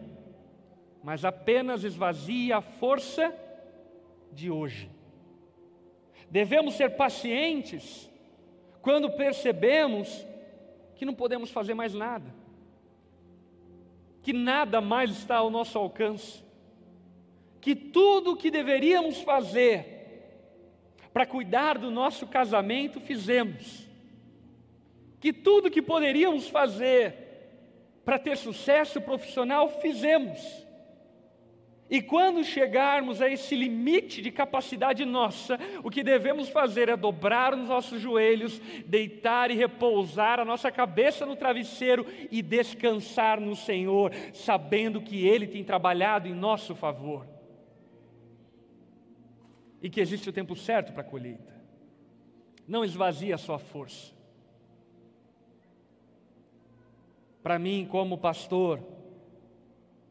[1.03, 3.33] mas apenas esvazia a força
[4.31, 4.89] de hoje.
[6.31, 8.09] Devemos ser pacientes
[8.81, 10.25] quando percebemos
[10.95, 12.33] que não podemos fazer mais nada,
[14.23, 16.43] que nada mais está ao nosso alcance,
[17.61, 19.94] que tudo o que deveríamos fazer
[21.15, 23.87] para cuidar do nosso casamento fizemos,
[25.17, 27.15] que tudo que poderíamos fazer
[28.03, 30.41] para ter sucesso profissional fizemos.
[31.89, 37.53] E quando chegarmos a esse limite de capacidade nossa, o que devemos fazer é dobrar
[37.53, 44.11] os nossos joelhos, deitar e repousar a nossa cabeça no travesseiro e descansar no Senhor,
[44.33, 47.34] sabendo que Ele tem trabalhado em nosso favor
[49.85, 51.53] e que existe o tempo certo para a colheita.
[52.67, 54.11] Não esvazie a sua força.
[57.43, 58.81] Para mim, como pastor,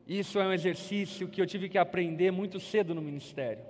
[0.06, 3.64] isso é um exercício que eu tive que aprender muito cedo no ministério.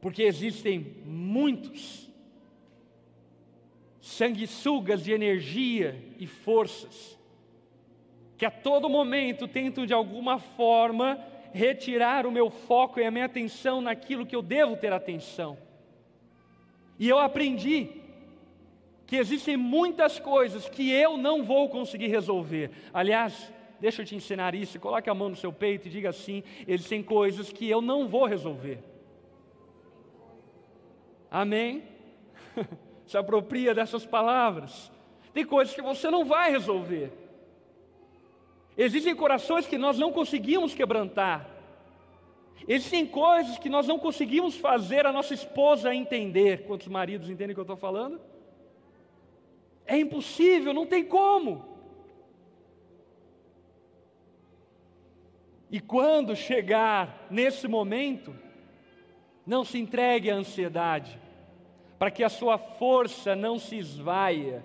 [0.00, 2.08] Porque existem muitos
[4.00, 7.18] sanguessugas de energia e forças
[8.36, 11.18] que a todo momento tentam de alguma forma
[11.58, 15.58] retirar o meu foco e a minha atenção naquilo que eu devo ter atenção.
[16.98, 17.88] E eu aprendi
[19.04, 22.70] que existem muitas coisas que eu não vou conseguir resolver.
[22.94, 26.44] Aliás, deixa eu te ensinar isso, coloque a mão no seu peito e diga assim:
[26.66, 28.78] existem coisas que eu não vou resolver.
[31.28, 31.82] Amém?
[33.04, 34.92] Se apropria dessas palavras.
[35.32, 37.10] Tem coisas que você não vai resolver.
[38.78, 41.50] Existem corações que nós não conseguimos quebrantar.
[42.68, 46.64] Existem coisas que nós não conseguimos fazer a nossa esposa entender.
[46.64, 48.20] Quantos maridos entendem o que eu estou falando?
[49.84, 51.64] É impossível, não tem como.
[55.70, 58.32] E quando chegar nesse momento,
[59.44, 61.18] não se entregue à ansiedade,
[61.98, 64.62] para que a sua força não se esvaia,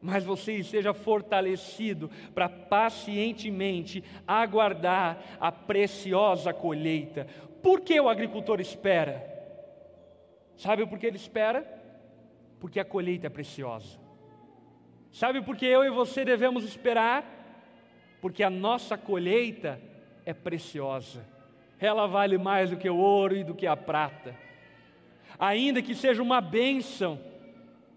[0.00, 7.26] mas você esteja fortalecido para pacientemente aguardar a preciosa colheita.
[7.62, 9.36] Por que o agricultor espera?
[10.56, 11.66] Sabe por que ele espera?
[12.60, 13.98] Porque a colheita é preciosa.
[15.10, 17.24] Sabe por que eu e você devemos esperar?
[18.20, 19.80] Porque a nossa colheita
[20.24, 21.24] é preciosa.
[21.78, 24.34] Ela vale mais do que o ouro e do que a prata.
[25.38, 27.20] Ainda que seja uma bênção,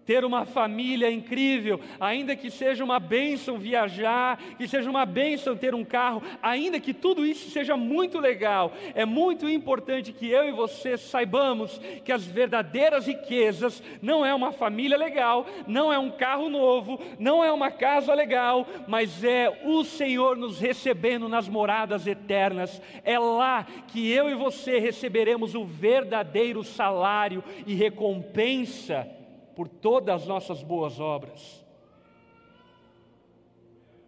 [0.04, 5.74] ter uma família incrível, ainda que seja uma bênção viajar, que seja uma bênção ter
[5.74, 10.52] um carro, ainda que tudo isso seja muito legal, é muito importante que eu e
[10.52, 16.48] você saibamos que as verdadeiras riquezas não é uma família legal, não é um carro
[16.48, 22.80] novo, não é uma casa legal, mas é o Senhor nos recebendo nas moradas eternas.
[23.04, 29.21] É lá que eu e você receberemos o verdadeiro salário e recompensa
[29.54, 31.64] por todas as nossas boas obras.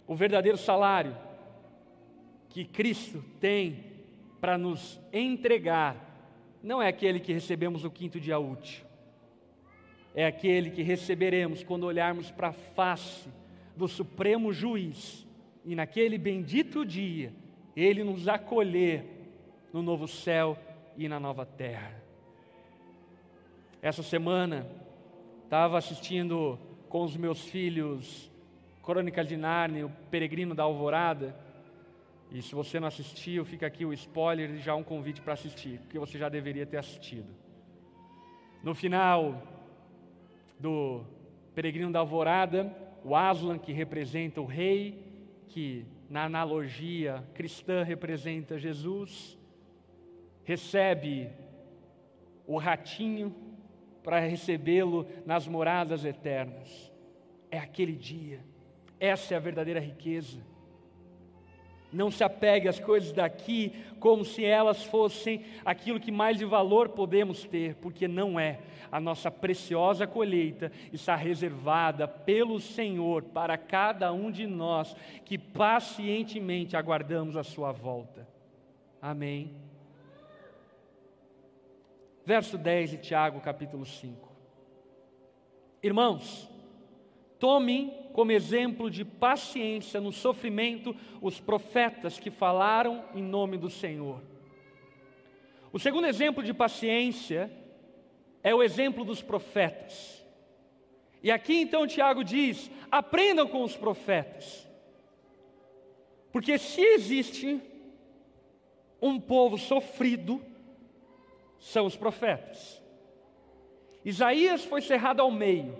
[0.06, 1.16] O verdadeiro salário
[2.48, 3.84] que Cristo tem
[4.40, 5.96] para nos entregar
[6.62, 8.84] não é aquele que recebemos no quinto dia útil,
[10.14, 13.28] é aquele que receberemos quando olharmos para a face
[13.76, 15.26] do Supremo Juiz
[15.64, 17.32] e naquele bendito dia
[17.76, 19.04] ele nos acolher
[19.72, 20.56] no novo céu
[20.96, 22.00] e na nova terra.
[23.82, 24.66] Essa semana
[25.54, 28.28] estava assistindo com os meus filhos
[28.82, 31.32] Crônicas de Nárnia, o Peregrino da Alvorada.
[32.28, 35.78] E se você não assistiu, fica aqui o spoiler e já um convite para assistir,
[35.78, 37.28] porque você já deveria ter assistido.
[38.64, 39.40] No final
[40.58, 41.04] do
[41.54, 45.06] Peregrino da Alvorada, o Aslan, que representa o rei,
[45.50, 49.38] que na analogia cristã representa Jesus,
[50.42, 51.30] recebe
[52.44, 53.43] o ratinho
[54.04, 56.92] para recebê-lo nas moradas eternas.
[57.50, 58.40] É aquele dia,
[59.00, 60.38] essa é a verdadeira riqueza.
[61.90, 66.88] Não se apegue às coisas daqui como se elas fossem aquilo que mais de valor
[66.88, 68.58] podemos ter, porque não é.
[68.90, 74.94] A nossa preciosa colheita está reservada pelo Senhor para cada um de nós
[75.24, 78.26] que pacientemente aguardamos a Sua volta.
[79.00, 79.54] Amém.
[82.24, 84.32] Verso 10 de Tiago, capítulo 5.
[85.82, 86.48] Irmãos,
[87.38, 94.22] tomem como exemplo de paciência no sofrimento os profetas que falaram em nome do Senhor.
[95.70, 97.52] O segundo exemplo de paciência
[98.42, 100.24] é o exemplo dos profetas.
[101.22, 104.66] E aqui então Tiago diz: aprendam com os profetas.
[106.32, 107.60] Porque se existe
[109.00, 110.40] um povo sofrido,
[111.58, 112.82] são os profetas.
[114.04, 115.76] Isaías foi cerrado ao meio,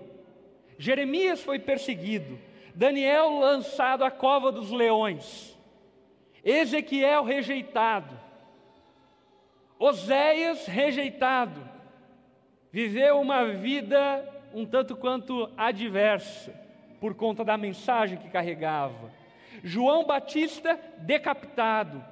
[0.77, 2.39] Jeremias foi perseguido,
[2.73, 5.57] Daniel lançado à cova dos leões,
[6.43, 8.19] Ezequiel rejeitado,
[9.77, 11.61] Oséias rejeitado,
[12.71, 16.53] viveu uma vida um tanto quanto adversa,
[17.01, 19.11] por conta da mensagem que carregava.
[19.61, 22.03] João Batista decapitado,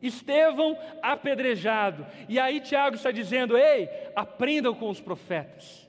[0.00, 2.06] Estevão apedrejado.
[2.28, 5.88] E aí Tiago está dizendo: ei, aprendam com os profetas,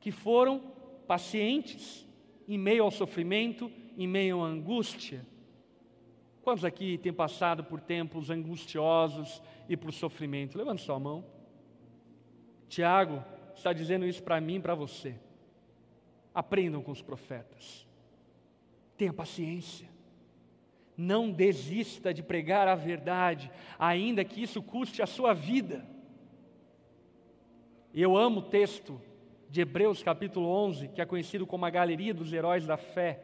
[0.00, 0.60] que foram
[1.06, 2.06] pacientes
[2.46, 5.26] em meio ao sofrimento, em meio à angústia.
[6.42, 10.56] Quantos aqui têm passado por tempos angustiosos e por sofrimento?
[10.56, 11.24] Levante sua mão.
[12.68, 13.22] Tiago
[13.54, 15.14] está dizendo isso para mim e para você.
[16.34, 17.86] Aprendam com os profetas.
[18.96, 19.88] Tenha paciência.
[20.98, 25.86] Não desista de pregar a verdade, ainda que isso custe a sua vida.
[27.94, 29.00] Eu amo o texto
[29.48, 33.20] de Hebreus capítulo 11, que é conhecido como a galeria dos heróis da fé,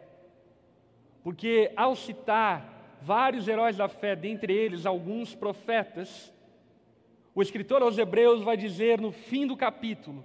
[1.24, 6.32] porque ao citar vários heróis da fé, dentre eles alguns profetas,
[7.34, 10.24] o escritor aos Hebreus vai dizer no fim do capítulo: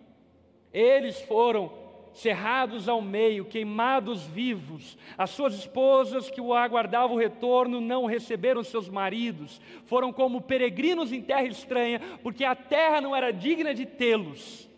[0.71, 4.97] eles foram cerrados ao meio, queimados vivos.
[5.17, 11.11] As suas esposas que o aguardavam o retorno não receberam seus maridos, foram como peregrinos
[11.11, 14.69] em terra estranha, porque a terra não era digna de tê-los.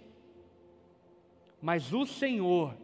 [1.62, 2.76] Mas o Senhor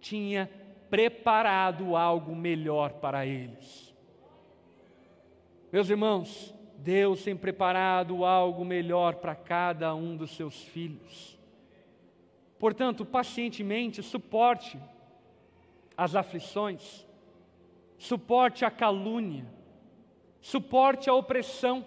[0.00, 0.50] tinha
[0.90, 3.94] preparado algo melhor para eles.
[5.72, 11.33] Meus irmãos, Deus tem preparado algo melhor para cada um dos seus filhos.
[12.58, 14.78] Portanto, pacientemente suporte
[15.96, 17.06] as aflições,
[17.98, 19.46] suporte a calúnia,
[20.40, 21.84] suporte a opressão,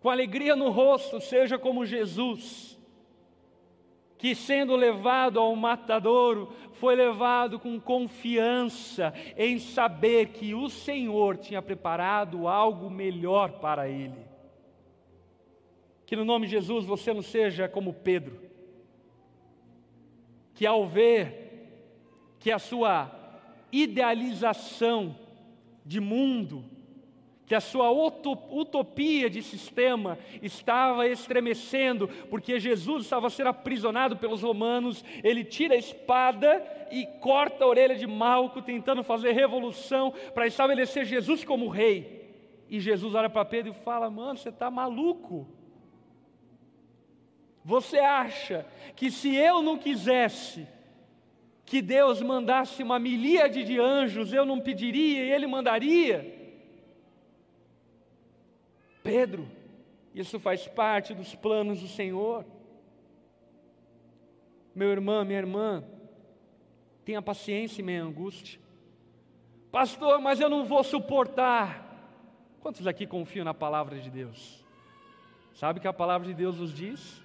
[0.00, 2.78] com alegria no rosto, seja como Jesus,
[4.16, 11.60] que sendo levado ao matadouro, foi levado com confiança em saber que o Senhor tinha
[11.60, 14.26] preparado algo melhor para ele.
[16.06, 18.49] Que no nome de Jesus você não seja como Pedro,
[20.60, 23.10] que ao ver que a sua
[23.72, 25.16] idealização
[25.86, 26.66] de mundo,
[27.46, 35.02] que a sua utopia de sistema estava estremecendo, porque Jesus estava sendo aprisionado pelos romanos,
[35.24, 41.06] ele tira a espada e corta a orelha de Malco, tentando fazer revolução para estabelecer
[41.06, 42.36] Jesus como rei.
[42.68, 45.48] E Jesus olha para Pedro e fala: Mano, você está maluco?
[47.64, 50.66] Você acha que se eu não quisesse
[51.64, 56.40] que Deus mandasse uma milíade de anjos, eu não pediria e Ele mandaria?
[59.02, 59.48] Pedro,
[60.14, 62.44] isso faz parte dos planos do Senhor.
[64.74, 65.84] Meu irmão, minha irmã,
[67.04, 68.60] tenha paciência em meia angústia.
[69.70, 71.86] Pastor, mas eu não vou suportar.
[72.60, 74.64] Quantos aqui confiam na palavra de Deus?
[75.54, 77.22] Sabe o que a palavra de Deus nos diz?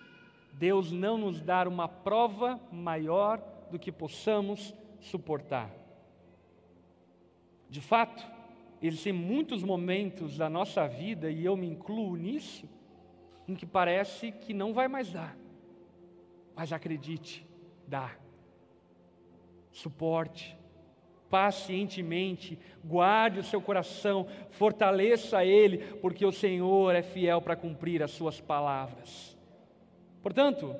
[0.58, 5.70] Deus não nos dar uma prova maior do que possamos suportar.
[7.70, 8.26] De fato,
[8.82, 12.70] existem muitos momentos da nossa vida, e eu me incluo nisso,
[13.48, 15.38] em que parece que não vai mais dar.
[16.56, 17.46] Mas acredite,
[17.86, 18.16] dá.
[19.72, 20.58] Suporte,
[21.30, 28.12] pacientemente, guarde o seu coração, fortaleça ele, porque o Senhor é fiel para cumprir as
[28.12, 29.35] suas palavras.
[30.26, 30.76] Portanto,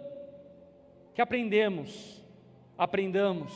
[1.14, 2.20] que aprendemos,
[2.76, 3.54] aprendamos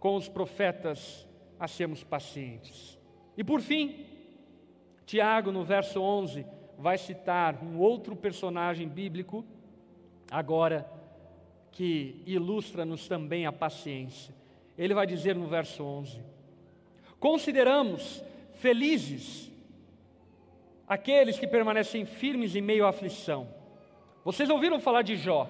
[0.00, 1.24] com os profetas
[1.60, 2.98] a sermos pacientes.
[3.36, 4.04] E por fim,
[5.06, 6.44] Tiago, no verso 11,
[6.76, 9.44] vai citar um outro personagem bíblico,
[10.28, 10.90] agora,
[11.70, 14.34] que ilustra-nos também a paciência.
[14.76, 16.20] Ele vai dizer no verso 11:
[17.20, 19.52] Consideramos felizes
[20.88, 23.61] aqueles que permanecem firmes em meio à aflição.
[24.24, 25.48] Vocês ouviram falar de Jó,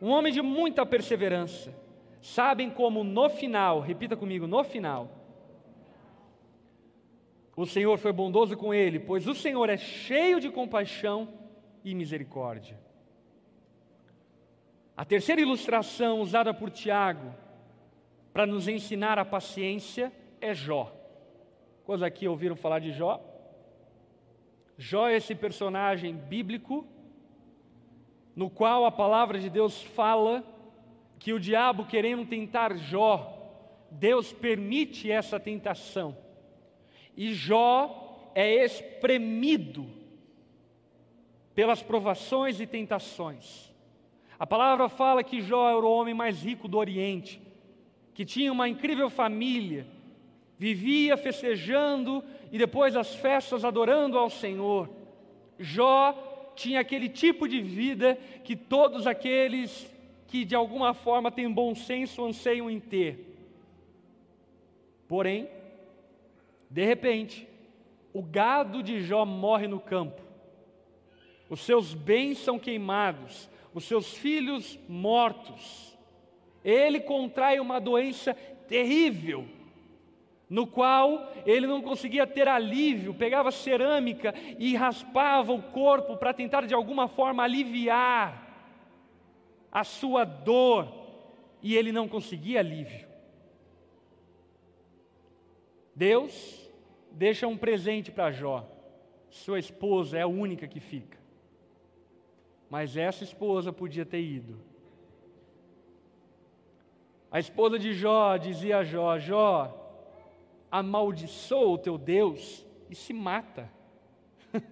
[0.00, 1.74] um homem de muita perseverança.
[2.22, 5.08] Sabem como no final, repita comigo, no final,
[7.56, 11.28] o Senhor foi bondoso com ele, pois o Senhor é cheio de compaixão
[11.84, 12.78] e misericórdia.
[14.96, 17.34] A terceira ilustração usada por Tiago
[18.32, 20.10] para nos ensinar a paciência
[20.40, 20.90] é Jó.
[21.84, 23.20] Quantos aqui ouviram falar de Jó?
[24.78, 26.86] Jó é esse personagem bíblico
[28.34, 30.44] no qual a palavra de Deus fala
[31.18, 33.36] que o diabo querendo tentar Jó,
[33.90, 36.16] Deus permite essa tentação
[37.16, 39.86] e Jó é espremido
[41.54, 43.70] pelas provações e tentações.
[44.38, 47.42] A palavra fala que Jó era o homem mais rico do Oriente,
[48.14, 49.86] que tinha uma incrível família,
[50.58, 54.88] vivia festejando e depois das festas adorando ao Senhor.
[55.58, 56.29] Jó
[56.60, 59.90] tinha aquele tipo de vida que todos aqueles
[60.26, 63.26] que de alguma forma têm bom senso anseiam em ter.
[65.08, 65.48] Porém,
[66.68, 67.48] de repente,
[68.12, 70.20] o gado de Jó morre no campo,
[71.48, 75.96] os seus bens são queimados, os seus filhos mortos.
[76.62, 78.34] Ele contrai uma doença
[78.68, 79.48] terrível,
[80.50, 86.66] no qual ele não conseguia ter alívio, pegava cerâmica e raspava o corpo para tentar
[86.66, 88.48] de alguma forma aliviar
[89.70, 90.92] a sua dor,
[91.62, 93.06] e ele não conseguia alívio.
[95.94, 96.68] Deus
[97.12, 98.66] deixa um presente para Jó.
[99.28, 101.18] Sua esposa é a única que fica.
[102.68, 104.58] Mas essa esposa podia ter ido.
[107.30, 109.79] A esposa de Jó dizia a Jó: Jó,
[110.70, 113.70] amaldiçoa o teu Deus e se mata.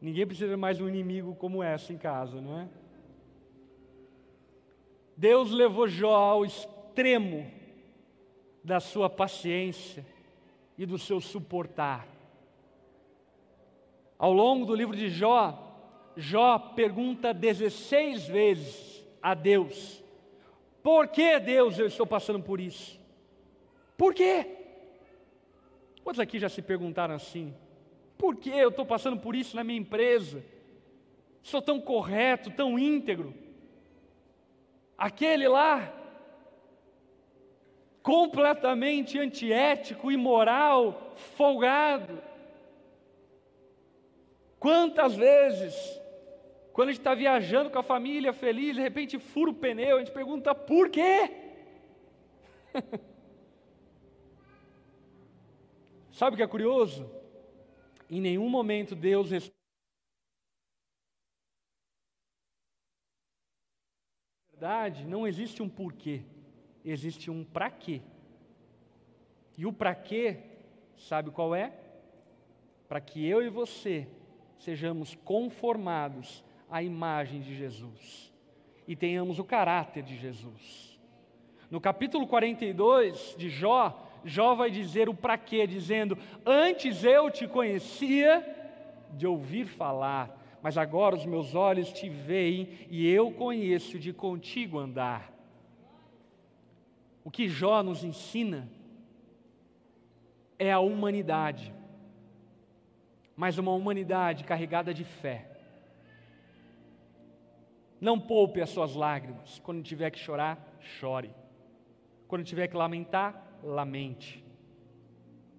[0.00, 2.68] Ninguém precisa mais de um inimigo como essa em casa, não é?
[5.16, 7.50] Deus levou Jó ao extremo
[8.64, 10.06] da sua paciência
[10.78, 12.08] e do seu suportar.
[14.18, 15.58] Ao longo do livro de Jó,
[16.16, 20.02] Jó pergunta 16 vezes a Deus:
[20.82, 23.01] Por que, Deus, eu estou passando por isso?
[24.02, 24.44] Por quê?
[26.02, 27.54] Quantos aqui já se perguntaram assim?
[28.18, 30.44] Por que eu estou passando por isso na minha empresa?
[31.40, 33.32] Sou tão correto, tão íntegro.
[34.98, 35.94] Aquele lá
[38.02, 42.20] completamente antiético, imoral, folgado.
[44.58, 45.76] Quantas vezes,
[46.72, 50.00] quando a gente está viajando com a família feliz, de repente fura o pneu, a
[50.00, 51.30] gente pergunta por quê?
[56.22, 57.10] Sabe o que é curioso?
[58.08, 59.56] Em nenhum momento Deus responde.
[64.52, 66.22] verdade, não existe um porquê
[66.84, 68.00] existe um para quê.
[69.58, 70.44] E o para quê,
[70.96, 71.76] sabe qual é?
[72.88, 74.06] Para que eu e você
[74.56, 78.32] sejamos conformados à imagem de Jesus
[78.86, 81.00] e tenhamos o caráter de Jesus.
[81.68, 87.46] No capítulo 42 de Jó, Jó vai dizer o para quê, dizendo: Antes eu te
[87.46, 88.44] conhecia
[89.12, 94.78] de ouvir falar, mas agora os meus olhos te veem e eu conheço de contigo
[94.78, 95.32] andar.
[97.24, 98.68] O que Jó nos ensina
[100.58, 101.72] é a humanidade,
[103.36, 105.48] mas uma humanidade carregada de fé.
[108.00, 109.60] Não poupe as suas lágrimas.
[109.60, 111.30] Quando tiver que chorar, chore.
[112.26, 114.44] Quando tiver que lamentar, lamente.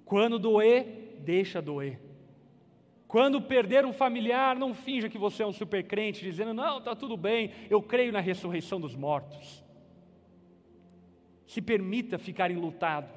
[0.05, 1.99] Quando doer, deixa doer.
[3.07, 6.95] Quando perder um familiar, não finja que você é um super crente, dizendo: Não, está
[6.95, 9.63] tudo bem, eu creio na ressurreição dos mortos.
[11.45, 13.11] Se permita ficar enlutado.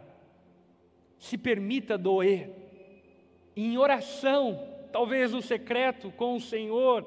[1.19, 2.51] Se permita doer.
[3.57, 7.07] Em oração, talvez no secreto com o Senhor,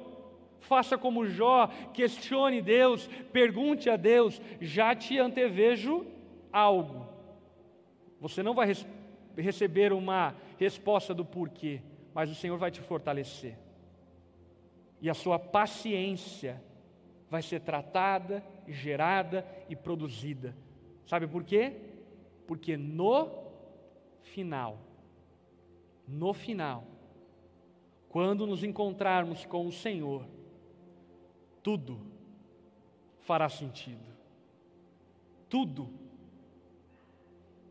[0.59, 6.05] Faça como Jó, questione Deus, pergunte a Deus, já te antevejo
[6.51, 7.07] algo.
[8.19, 8.67] Você não vai
[9.37, 11.81] receber uma resposta do porquê,
[12.13, 13.57] mas o Senhor vai te fortalecer.
[15.01, 16.61] E a sua paciência
[17.29, 20.55] vai ser tratada, gerada e produzida.
[21.05, 21.75] Sabe por quê?
[22.45, 23.29] Porque no
[24.21, 24.79] final,
[26.07, 26.83] no final,
[28.09, 30.27] quando nos encontrarmos com o Senhor,
[31.61, 32.01] tudo
[33.21, 34.09] fará sentido.
[35.47, 35.98] Tudo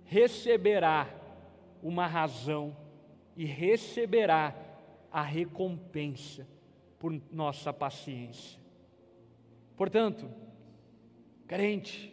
[0.09, 1.07] receberá
[1.83, 2.75] uma razão
[3.37, 4.55] e receberá
[5.13, 6.49] a recompensa
[6.99, 8.59] por nossa paciência.
[9.77, 10.29] Portanto,
[11.47, 12.13] crente,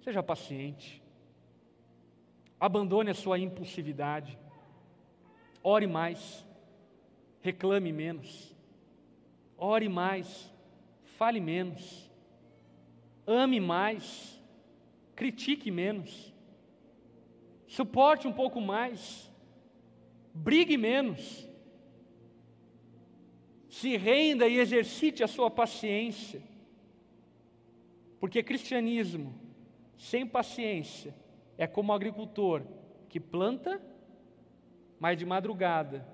[0.00, 1.02] seja paciente,
[2.58, 4.36] abandone a sua impulsividade,
[5.62, 6.44] ore mais,
[7.42, 8.56] reclame menos,
[9.56, 10.52] ore mais,
[11.16, 12.10] fale menos,
[13.26, 14.42] ame mais,
[15.14, 16.29] critique menos,
[17.70, 19.30] suporte um pouco mais,
[20.34, 21.48] brigue menos,
[23.68, 26.42] se renda e exercite a sua paciência,
[28.18, 29.32] porque cristianismo
[29.96, 31.14] sem paciência
[31.56, 32.64] é como um agricultor
[33.08, 33.80] que planta,
[34.98, 36.04] mas de madrugada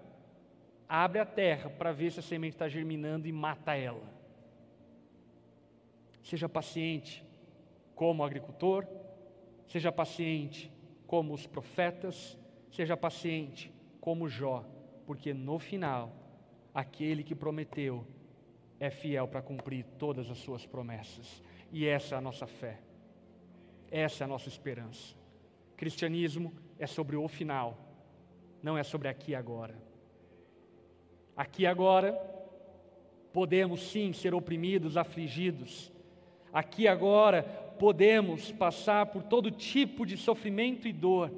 [0.86, 4.12] abre a terra para ver se a semente está germinando e mata ela.
[6.22, 7.24] Seja paciente
[7.94, 8.86] como agricultor,
[9.66, 10.75] seja paciente
[11.06, 12.36] como os profetas,
[12.70, 14.64] seja paciente como Jó,
[15.06, 16.12] porque no final,
[16.74, 18.06] aquele que prometeu
[18.78, 21.42] é fiel para cumprir todas as suas promessas,
[21.72, 22.80] e essa é a nossa fé,
[23.90, 25.14] essa é a nossa esperança.
[25.76, 27.78] Cristianismo é sobre o final,
[28.62, 29.74] não é sobre aqui e agora.
[31.36, 32.12] Aqui e agora,
[33.32, 35.92] podemos sim ser oprimidos, afligidos,
[36.52, 41.30] aqui agora podemos passar por todo tipo de sofrimento e dor,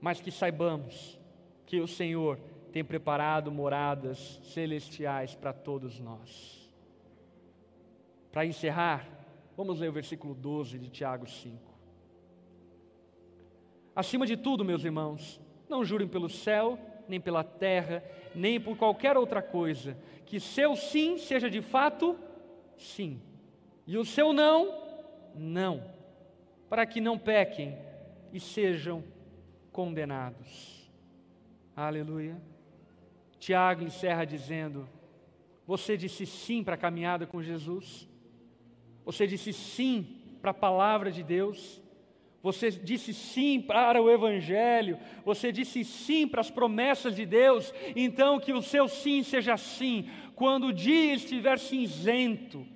[0.00, 1.18] mas que saibamos
[1.66, 2.38] que o Senhor
[2.72, 6.70] tem preparado moradas celestiais para todos nós.
[8.30, 9.06] Para encerrar,
[9.56, 11.72] vamos ler o versículo 12 de Tiago 5.
[13.94, 18.02] Acima de tudo, meus irmãos, não jurem pelo céu, nem pela terra,
[18.34, 22.18] nem por qualquer outra coisa, que seu sim seja de fato
[22.76, 23.20] sim
[23.86, 24.82] e o seu não,
[25.34, 25.82] não,
[26.68, 27.76] para que não pequem
[28.32, 29.02] e sejam
[29.70, 30.90] condenados.
[31.74, 32.40] Aleluia.
[33.38, 34.88] Tiago encerra dizendo:
[35.66, 38.08] Você disse sim para a caminhada com Jesus,
[39.04, 41.82] você disse sim para a palavra de Deus,
[42.42, 48.40] você disse sim para o Evangelho, você disse sim para as promessas de Deus, então
[48.40, 52.66] que o seu sim seja sim, quando o dia estiver cinzento,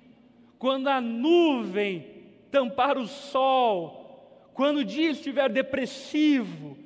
[0.59, 2.05] quando a nuvem
[2.51, 6.77] tampar o sol, quando o dia estiver depressivo,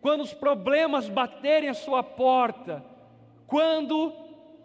[0.00, 2.84] quando os problemas baterem a sua porta,
[3.46, 4.12] quando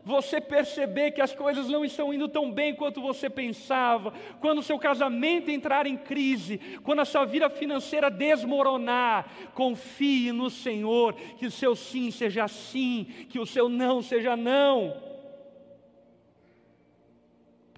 [0.03, 4.63] você perceber que as coisas não estão indo tão bem quanto você pensava, quando o
[4.63, 11.45] seu casamento entrar em crise, quando a sua vida financeira desmoronar, confie no Senhor, que
[11.45, 15.08] o seu sim seja sim, que o seu não seja não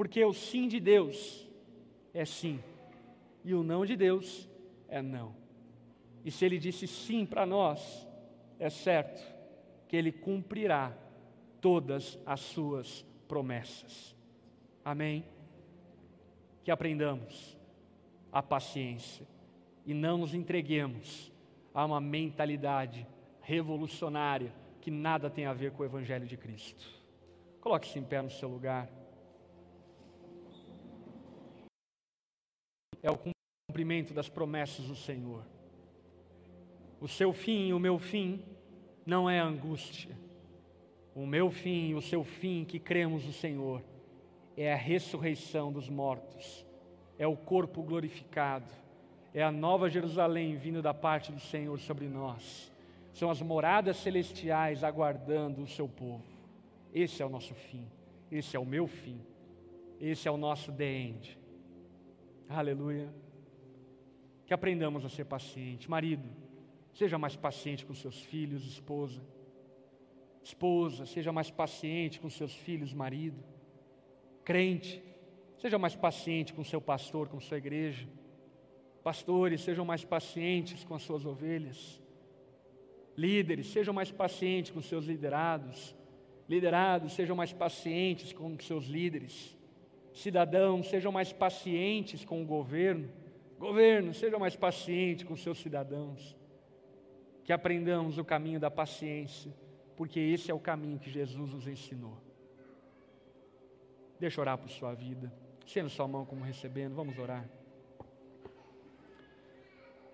[0.02, 1.48] porque o sim de Deus
[2.12, 2.60] é sim,
[3.46, 4.50] e o não de Deus
[4.90, 5.36] é não.
[6.26, 8.08] E se Ele disse sim para nós,
[8.58, 9.22] é certo
[9.88, 10.92] que Ele cumprirá
[11.62, 14.16] todas as suas promessas.
[14.84, 15.24] Amém?
[16.64, 17.56] Que aprendamos
[18.32, 19.28] a paciência
[19.86, 21.32] e não nos entreguemos
[21.76, 23.06] a uma mentalidade
[23.40, 26.90] revolucionária que nada tem a ver com o Evangelho de Cristo.
[27.60, 29.01] Coloque-se em pé no seu lugar.
[33.02, 33.18] É o
[33.68, 35.44] cumprimento das promessas do Senhor.
[37.00, 38.44] O seu fim e o meu fim
[39.06, 40.16] não é angústia.
[41.16, 43.84] O meu fim e o seu fim que cremos no Senhor
[44.56, 46.66] é a ressurreição dos mortos,
[47.18, 48.72] é o corpo glorificado,
[49.34, 52.72] é a nova Jerusalém vindo da parte do Senhor sobre nós.
[53.14, 56.24] São as moradas celestiais aguardando o seu povo.
[56.94, 57.86] Esse é o nosso fim,
[58.32, 59.20] esse é o meu fim,
[60.00, 61.41] esse é o nosso the end.
[62.54, 63.10] Aleluia.
[64.46, 65.90] Que aprendamos a ser paciente.
[65.90, 66.28] Marido,
[66.94, 69.22] seja mais paciente com seus filhos, esposa.
[70.44, 73.42] Esposa, seja mais paciente com seus filhos, marido.
[74.44, 75.02] Crente,
[75.58, 78.08] seja mais paciente com seu pastor, com sua igreja.
[79.04, 82.02] Pastores, sejam mais pacientes com as suas ovelhas.
[83.16, 85.96] Líderes, sejam mais pacientes com seus liderados.
[86.50, 89.56] Liderados, sejam mais pacientes com seus líderes.
[90.14, 93.10] Cidadãos, sejam mais pacientes com o governo.
[93.58, 96.36] Governo, sejam mais pacientes com seus cidadãos.
[97.44, 99.52] Que aprendamos o caminho da paciência,
[99.96, 102.18] porque esse é o caminho que Jesus nos ensinou.
[104.20, 105.32] Deixa eu orar por sua vida.
[105.66, 107.50] Sendo sua mão como recebendo, vamos orar.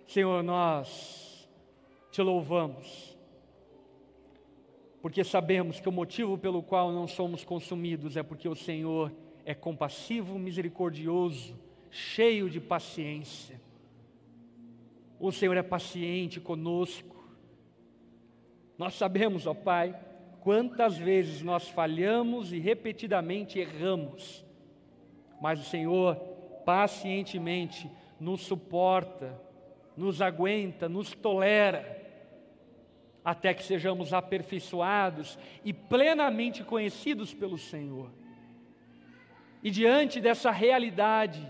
[0.07, 1.49] Senhor, nós
[2.11, 3.17] te louvamos,
[5.01, 9.11] porque sabemos que o motivo pelo qual não somos consumidos é porque o Senhor
[9.47, 11.57] é compassivo, misericordioso,
[11.89, 13.61] cheio de paciência.
[15.17, 17.15] O Senhor é paciente conosco.
[18.77, 19.97] Nós sabemos, ó Pai,
[20.41, 24.43] quantas vezes nós falhamos e repetidamente erramos,
[25.41, 26.17] mas o Senhor
[26.65, 27.89] pacientemente
[28.19, 29.41] nos suporta,
[29.95, 32.05] nos aguenta, nos tolera,
[33.23, 38.11] até que sejamos aperfeiçoados e plenamente conhecidos pelo Senhor.
[39.63, 41.45] E diante dessa realidade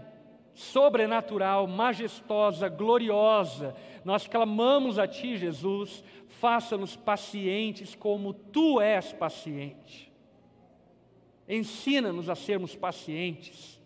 [0.53, 10.11] sobrenatural, majestosa, gloriosa, nós clamamos a Ti, Jesus, faça-nos pacientes como Tu és paciente.
[11.47, 13.77] Ensina-nos a sermos pacientes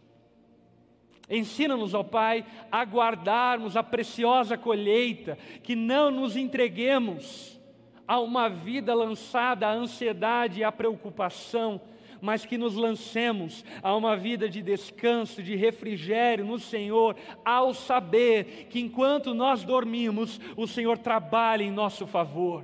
[1.31, 7.57] Ensina-nos, ó Pai, a guardarmos a preciosa colheita, que não nos entreguemos
[8.05, 11.79] a uma vida lançada à ansiedade e à preocupação,
[12.21, 18.67] mas que nos lancemos a uma vida de descanso, de refrigério no Senhor, ao saber
[18.69, 22.63] que enquanto nós dormimos, o Senhor trabalha em nosso favor.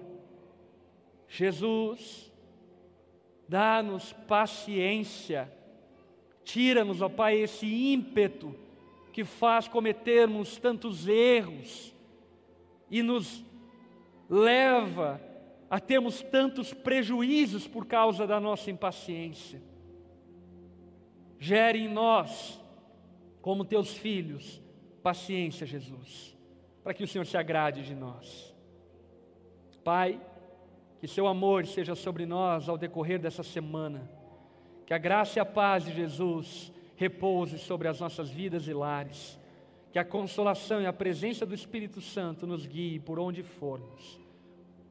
[1.28, 2.32] Jesus,
[3.49, 5.51] dá-nos paciência
[6.47, 8.55] Tira-nos, ó Pai, esse ímpeto
[9.12, 11.93] que faz cometermos tantos erros
[12.89, 13.43] e nos
[14.30, 15.22] leva
[15.70, 19.61] a termos tantos prejuízos por causa da nossa impaciência.
[21.39, 22.59] Gere em nós,
[23.41, 24.61] como teus filhos,
[25.03, 26.36] paciência, Jesus,
[26.84, 28.55] para que o Senhor se agrade de nós.
[29.84, 30.20] Pai,
[30.99, 34.18] que seu amor seja sobre nós ao decorrer dessa semana
[34.88, 39.38] que a graça e a paz de Jesus repouse sobre as nossas vidas e lares.
[39.91, 44.18] Que a consolação e a presença do Espírito Santo nos guie por onde formos.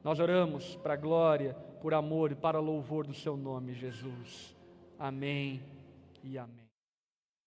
[0.07, 4.55] Nós oramos para glória, por amor e para louvor do seu nome, Jesus.
[4.97, 5.61] Amém
[6.23, 6.66] e amém.